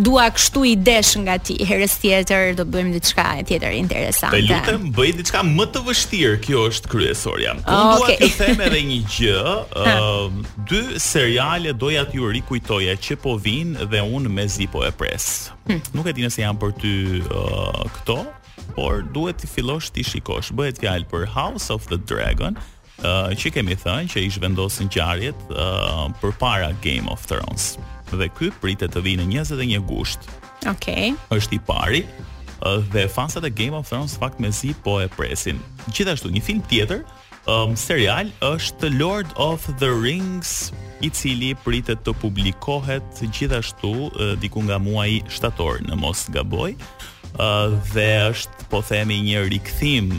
dua 0.00 0.28
kështu 0.34 0.62
i 0.72 0.74
desh 0.88 1.14
nga 1.22 1.36
ti. 1.42 1.58
Herës 1.68 1.98
tjetër 2.02 2.56
do 2.58 2.64
bëjmë 2.68 2.96
diçka 2.96 3.26
tjetër 3.50 3.76
interesante. 3.78 4.40
Të 4.40 4.50
lutem, 4.50 4.88
bëj 4.96 5.12
diçka 5.20 5.44
më 5.46 5.68
të 5.74 5.84
vështirë. 5.88 6.30
Kjo 6.42 6.62
është 6.70 6.90
kryesorja. 6.90 7.52
Unë 7.60 7.94
okay. 7.94 8.16
dua 8.18 8.28
të 8.32 8.38
them 8.40 8.62
edhe 8.66 8.80
një 8.88 8.98
gjë, 9.14 9.52
uh, 9.84 10.62
dy 10.70 10.80
seriale 11.02 11.74
doja 11.78 12.02
t'ju 12.08 12.32
rikujtoja 12.38 12.96
që 12.98 13.18
po 13.22 13.36
vijnë 13.44 13.86
dhe 13.92 14.00
unë 14.16 14.32
mezi 14.32 14.66
po 14.72 14.82
e 14.86 14.90
pres. 14.96 15.50
Hmm. 15.68 15.82
Nuk 15.94 16.08
e 16.10 16.16
di 16.16 16.24
nëse 16.26 16.42
janë 16.42 16.62
për 16.62 16.74
ty 16.82 16.94
uh, 17.28 17.82
këto, 17.98 18.18
por 18.76 19.02
duhet 19.14 19.40
të 19.42 19.50
fillosh 19.50 19.92
ti 19.92 20.04
shikosh. 20.04 20.50
Bëhet 20.56 20.80
fjalë 20.82 21.08
për 21.12 21.26
House 21.32 21.70
of 21.74 21.84
the 21.90 21.98
Dragon, 22.08 22.56
uh, 23.04 23.30
që 23.36 23.52
kemi 23.58 23.76
thënë 23.78 24.12
që 24.12 24.22
i 24.26 24.32
zhvendosin 24.34 24.90
qarjet 24.94 25.38
uh, 25.52 26.08
për 26.22 26.34
para 26.40 26.72
Game 26.84 27.10
of 27.12 27.24
Thrones. 27.28 27.74
Dhe 28.12 28.28
ky 28.36 28.50
pritet 28.60 28.92
të 28.92 29.02
vijë 29.06 29.22
në 29.22 29.26
21 29.40 29.86
gusht. 29.88 30.26
Okej. 30.68 30.74
Okay. 30.74 31.14
Është 31.34 31.56
i 31.58 31.62
pari 31.68 32.02
uh, 32.06 32.80
dhe 32.92 33.06
fansat 33.10 33.46
e 33.48 33.52
Game 33.52 33.76
of 33.76 33.88
Thrones 33.88 34.16
fakt 34.20 34.40
me 34.40 34.52
si 34.52 34.74
po 34.84 34.98
e 35.00 35.08
presin. 35.12 35.60
Gjithashtu 35.90 36.30
një 36.34 36.44
film 36.44 36.60
tjetër 36.70 37.02
um, 37.48 37.72
serial 37.76 38.30
është 38.44 38.92
Lord 38.98 39.32
of 39.40 39.64
the 39.80 39.88
Rings 39.90 40.70
i 41.02 41.08
cili 41.10 41.50
pritet 41.64 42.04
të 42.06 42.14
publikohet 42.22 43.24
gjithashtu 43.32 43.94
uh, 44.12 44.34
diku 44.44 44.62
nga 44.68 44.76
muaji 44.78 45.24
shtator 45.32 45.80
në 45.88 45.96
mos 46.04 46.28
gaboj. 46.36 46.76
Dhe 47.36 48.08
është 48.28 48.66
po 48.72 48.80
themi 48.84 49.16
një 49.24 49.44
rikthim 49.54 50.10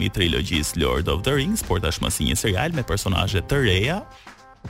i 0.00 0.10
trilogjis 0.12 0.74
Lord 0.80 1.08
of 1.12 1.22
the 1.26 1.34
Rings 1.36 1.62
Por 1.64 1.80
tashmë 1.82 2.10
si 2.12 2.28
një 2.30 2.36
serial 2.40 2.72
me 2.76 2.84
personazhe 2.86 3.42
të 3.44 3.60
reja 3.66 3.98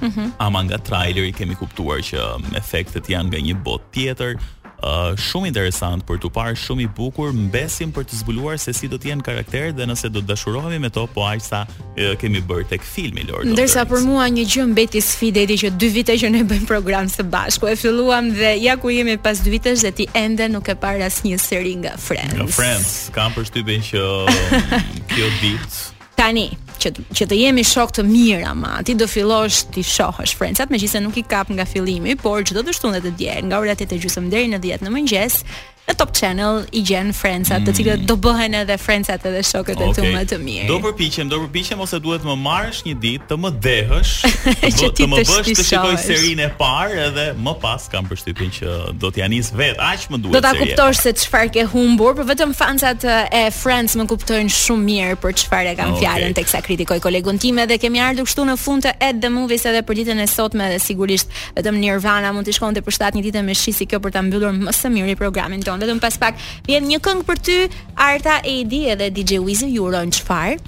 mhm. 0.02 0.34
Ama 0.42 0.64
nga 0.66 0.80
trailer 0.82 1.28
i 1.28 1.32
kemi 1.36 1.54
kuptuar 1.58 2.02
që 2.06 2.24
efektet 2.58 3.10
janë 3.14 3.30
nga 3.36 3.44
një 3.48 3.60
bot 3.66 3.86
tjetër 3.94 4.40
Eh, 4.84 5.12
shumë 5.20 5.48
interesant 5.52 6.04
për 6.04 6.18
tu 6.20 6.30
parë 6.32 6.56
shumë 6.60 6.84
i 6.84 6.88
bukur 6.98 7.32
mbesim 7.34 7.92
për 7.96 8.06
të 8.08 8.18
zbuluar 8.20 8.58
se 8.60 8.74
si 8.76 8.90
do 8.92 8.98
të 9.00 9.12
jenë 9.12 9.24
karakteret 9.24 9.78
dhe 9.78 9.86
nëse 9.88 10.10
do 10.12 10.20
të 10.22 10.28
dashurohemi 10.34 10.80
me 10.84 10.90
to 10.92 11.06
po 11.14 11.24
aq 11.30 11.40
sa 11.44 11.62
eh, 11.96 12.12
kemi 12.20 12.42
bërë 12.44 12.68
tek 12.74 12.84
filmi 12.84 13.24
Lord. 13.30 13.48
Ndërsa 13.54 13.86
për 13.88 14.04
mua 14.08 14.26
një 14.34 14.44
gjë 14.52 14.66
mbeti 14.74 15.00
sfidë 15.04 15.32
deri 15.38 15.56
që 15.64 15.72
dy 15.80 15.90
vite 15.96 16.16
që 16.20 16.30
ne 16.36 16.44
bëjmë 16.48 16.68
program 16.68 17.08
së 17.10 17.24
bashku. 17.32 17.70
E 17.72 17.78
filluam 17.80 18.28
dhe 18.36 18.54
ja 18.64 18.76
ku 18.80 18.92
jemi 18.92 19.16
pas 19.24 19.40
dy 19.40 19.54
vitesh 19.56 19.86
dhe 19.86 19.94
ti 20.02 20.08
ende 20.20 20.50
nuk 20.52 20.68
e 20.68 20.76
parë 20.76 21.08
asnjë 21.08 21.40
seri 21.40 21.74
nga 21.80 21.96
Friends. 21.96 22.36
Nga 22.36 22.52
Friends 22.52 22.92
kam 23.16 23.32
përshtypjen 23.34 23.82
që 23.88 24.06
kjo 25.14 25.32
ditë 25.40 25.93
Tani, 26.14 26.46
që 26.80 26.90
që 27.16 27.26
të 27.30 27.38
jemi 27.38 27.64
shok 27.66 27.92
të 27.96 28.04
mirë 28.06 28.46
ama, 28.50 28.74
ti 28.86 28.94
do 28.98 29.06
fillosh 29.10 29.64
ti 29.74 29.82
shohësh 29.88 30.36
Frencat, 30.38 30.70
megjithëse 30.74 31.02
nuk 31.04 31.18
i 31.18 31.24
kap 31.34 31.50
nga 31.50 31.66
fillimi, 31.66 32.14
por 32.24 32.44
çdo 32.46 32.62
të 32.66 32.74
shtunë 32.78 33.02
të 33.06 33.14
djerë, 33.20 33.46
nga 33.50 33.62
ora 33.62 33.76
8 33.78 33.90
deri 33.94 34.48
në 34.54 34.60
10:00 34.68 34.86
në 34.86 34.94
mëngjes, 34.98 35.40
në 35.88 35.94
Top 36.00 36.12
Channel 36.16 36.62
i 36.72 36.80
gjen 36.88 37.10
Frencat, 37.14 37.60
mm. 37.60 37.66
të 37.66 37.72
cilët 37.76 38.04
do 38.08 38.14
bëhen 38.24 38.54
edhe 38.56 38.76
Frencat 38.80 39.24
edhe 39.28 39.42
shokët 39.44 39.80
okay. 39.82 39.90
e 39.90 39.96
tu 39.96 40.04
më 40.14 40.20
të 40.30 40.36
mirë. 40.40 40.68
Do 40.70 40.78
përpiqem, 40.80 41.28
do 41.28 41.40
përpiqem 41.42 41.82
ose 41.84 41.98
duhet 42.00 42.22
më 42.24 42.36
marrësh 42.40 42.78
një 42.86 42.94
ditë 43.02 43.26
të 43.32 43.36
më 43.42 43.50
dehësh, 43.66 44.12
të, 44.62 44.88
të 45.00 45.08
më 45.12 45.20
bësh 45.28 45.50
të 45.60 45.66
shikoj 45.70 45.98
serinë 46.06 46.46
e 46.46 46.50
parë 46.60 46.96
edhe 47.10 47.26
më 47.44 47.54
pas 47.62 47.84
kam 47.92 48.08
përshtypjen 48.08 48.54
që 48.60 48.76
do 49.02 49.10
të 49.12 49.20
janis 49.24 49.50
vet, 49.58 49.76
aq 49.84 50.06
më 50.14 50.22
duhet. 50.24 50.38
Do 50.38 50.42
ta 50.46 50.54
kuptosh 50.56 51.02
se 51.04 51.12
çfarë 51.24 51.52
ke 51.58 51.66
humbur, 51.74 52.16
por 52.20 52.30
vetëm 52.32 52.56
fancat 52.56 53.04
e 53.04 53.44
Friends 53.54 53.94
më 54.00 54.06
kuptojnë 54.10 54.52
shumë 54.56 54.88
mirë 54.88 55.18
për 55.22 55.36
çfarë 55.42 55.76
kam 55.80 55.92
okay. 55.92 56.06
fjalën 56.06 56.34
teksa 56.40 56.62
kritikoj 56.64 56.98
kolegun 57.04 57.38
tim 57.42 57.58
edhe 57.66 57.76
kemi 57.82 58.00
ardhur 58.02 58.26
këtu 58.30 58.44
në 58.48 58.54
fund 58.62 58.84
të 58.88 58.96
Ed 59.04 59.20
the 59.22 59.28
Movies 59.32 59.64
edhe 59.68 59.84
për 59.86 59.98
ditën 60.00 60.20
e 60.24 60.28
sotme 60.32 60.64
edhe 60.70 60.80
sigurisht 60.82 61.28
vetëm 61.58 61.76
Nirvana 61.82 62.32
mund 62.34 62.46
të 62.48 62.54
shkonte 62.56 62.82
për 62.86 62.96
shtat 62.96 63.16
një 63.18 63.24
ditë 63.28 63.42
me 63.46 63.54
shi 63.58 63.72
si 63.76 63.86
kjo 63.90 64.00
për 64.04 64.14
ta 64.14 64.22
mbyllur 64.26 64.54
më 64.56 64.74
së 64.78 64.90
miri 64.94 65.14
programin. 65.20 65.60
Ton 65.64 65.73
emision. 65.82 66.00
Vetëm 66.00 66.00
pas 66.00 66.18
pak 66.18 66.34
vjen 66.66 66.86
një 66.88 67.00
këngë 67.00 67.24
për 67.28 67.40
ty, 67.40 67.58
Arta 67.96 68.38
Edi 68.46 68.84
edhe 68.92 69.10
DJ 69.10 69.38
Wizzy, 69.44 69.72
ju 69.74 69.88
urojnë 69.88 70.12
çfarë? 70.18 70.58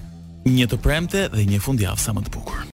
Një 0.46 0.66
të 0.70 0.78
premte 0.78 1.28
dhe 1.32 1.46
një 1.48 1.58
fundjavë 1.60 1.98
sa 1.98 2.12
më 2.14 2.24
të 2.28 2.32
bukur. 2.36 2.62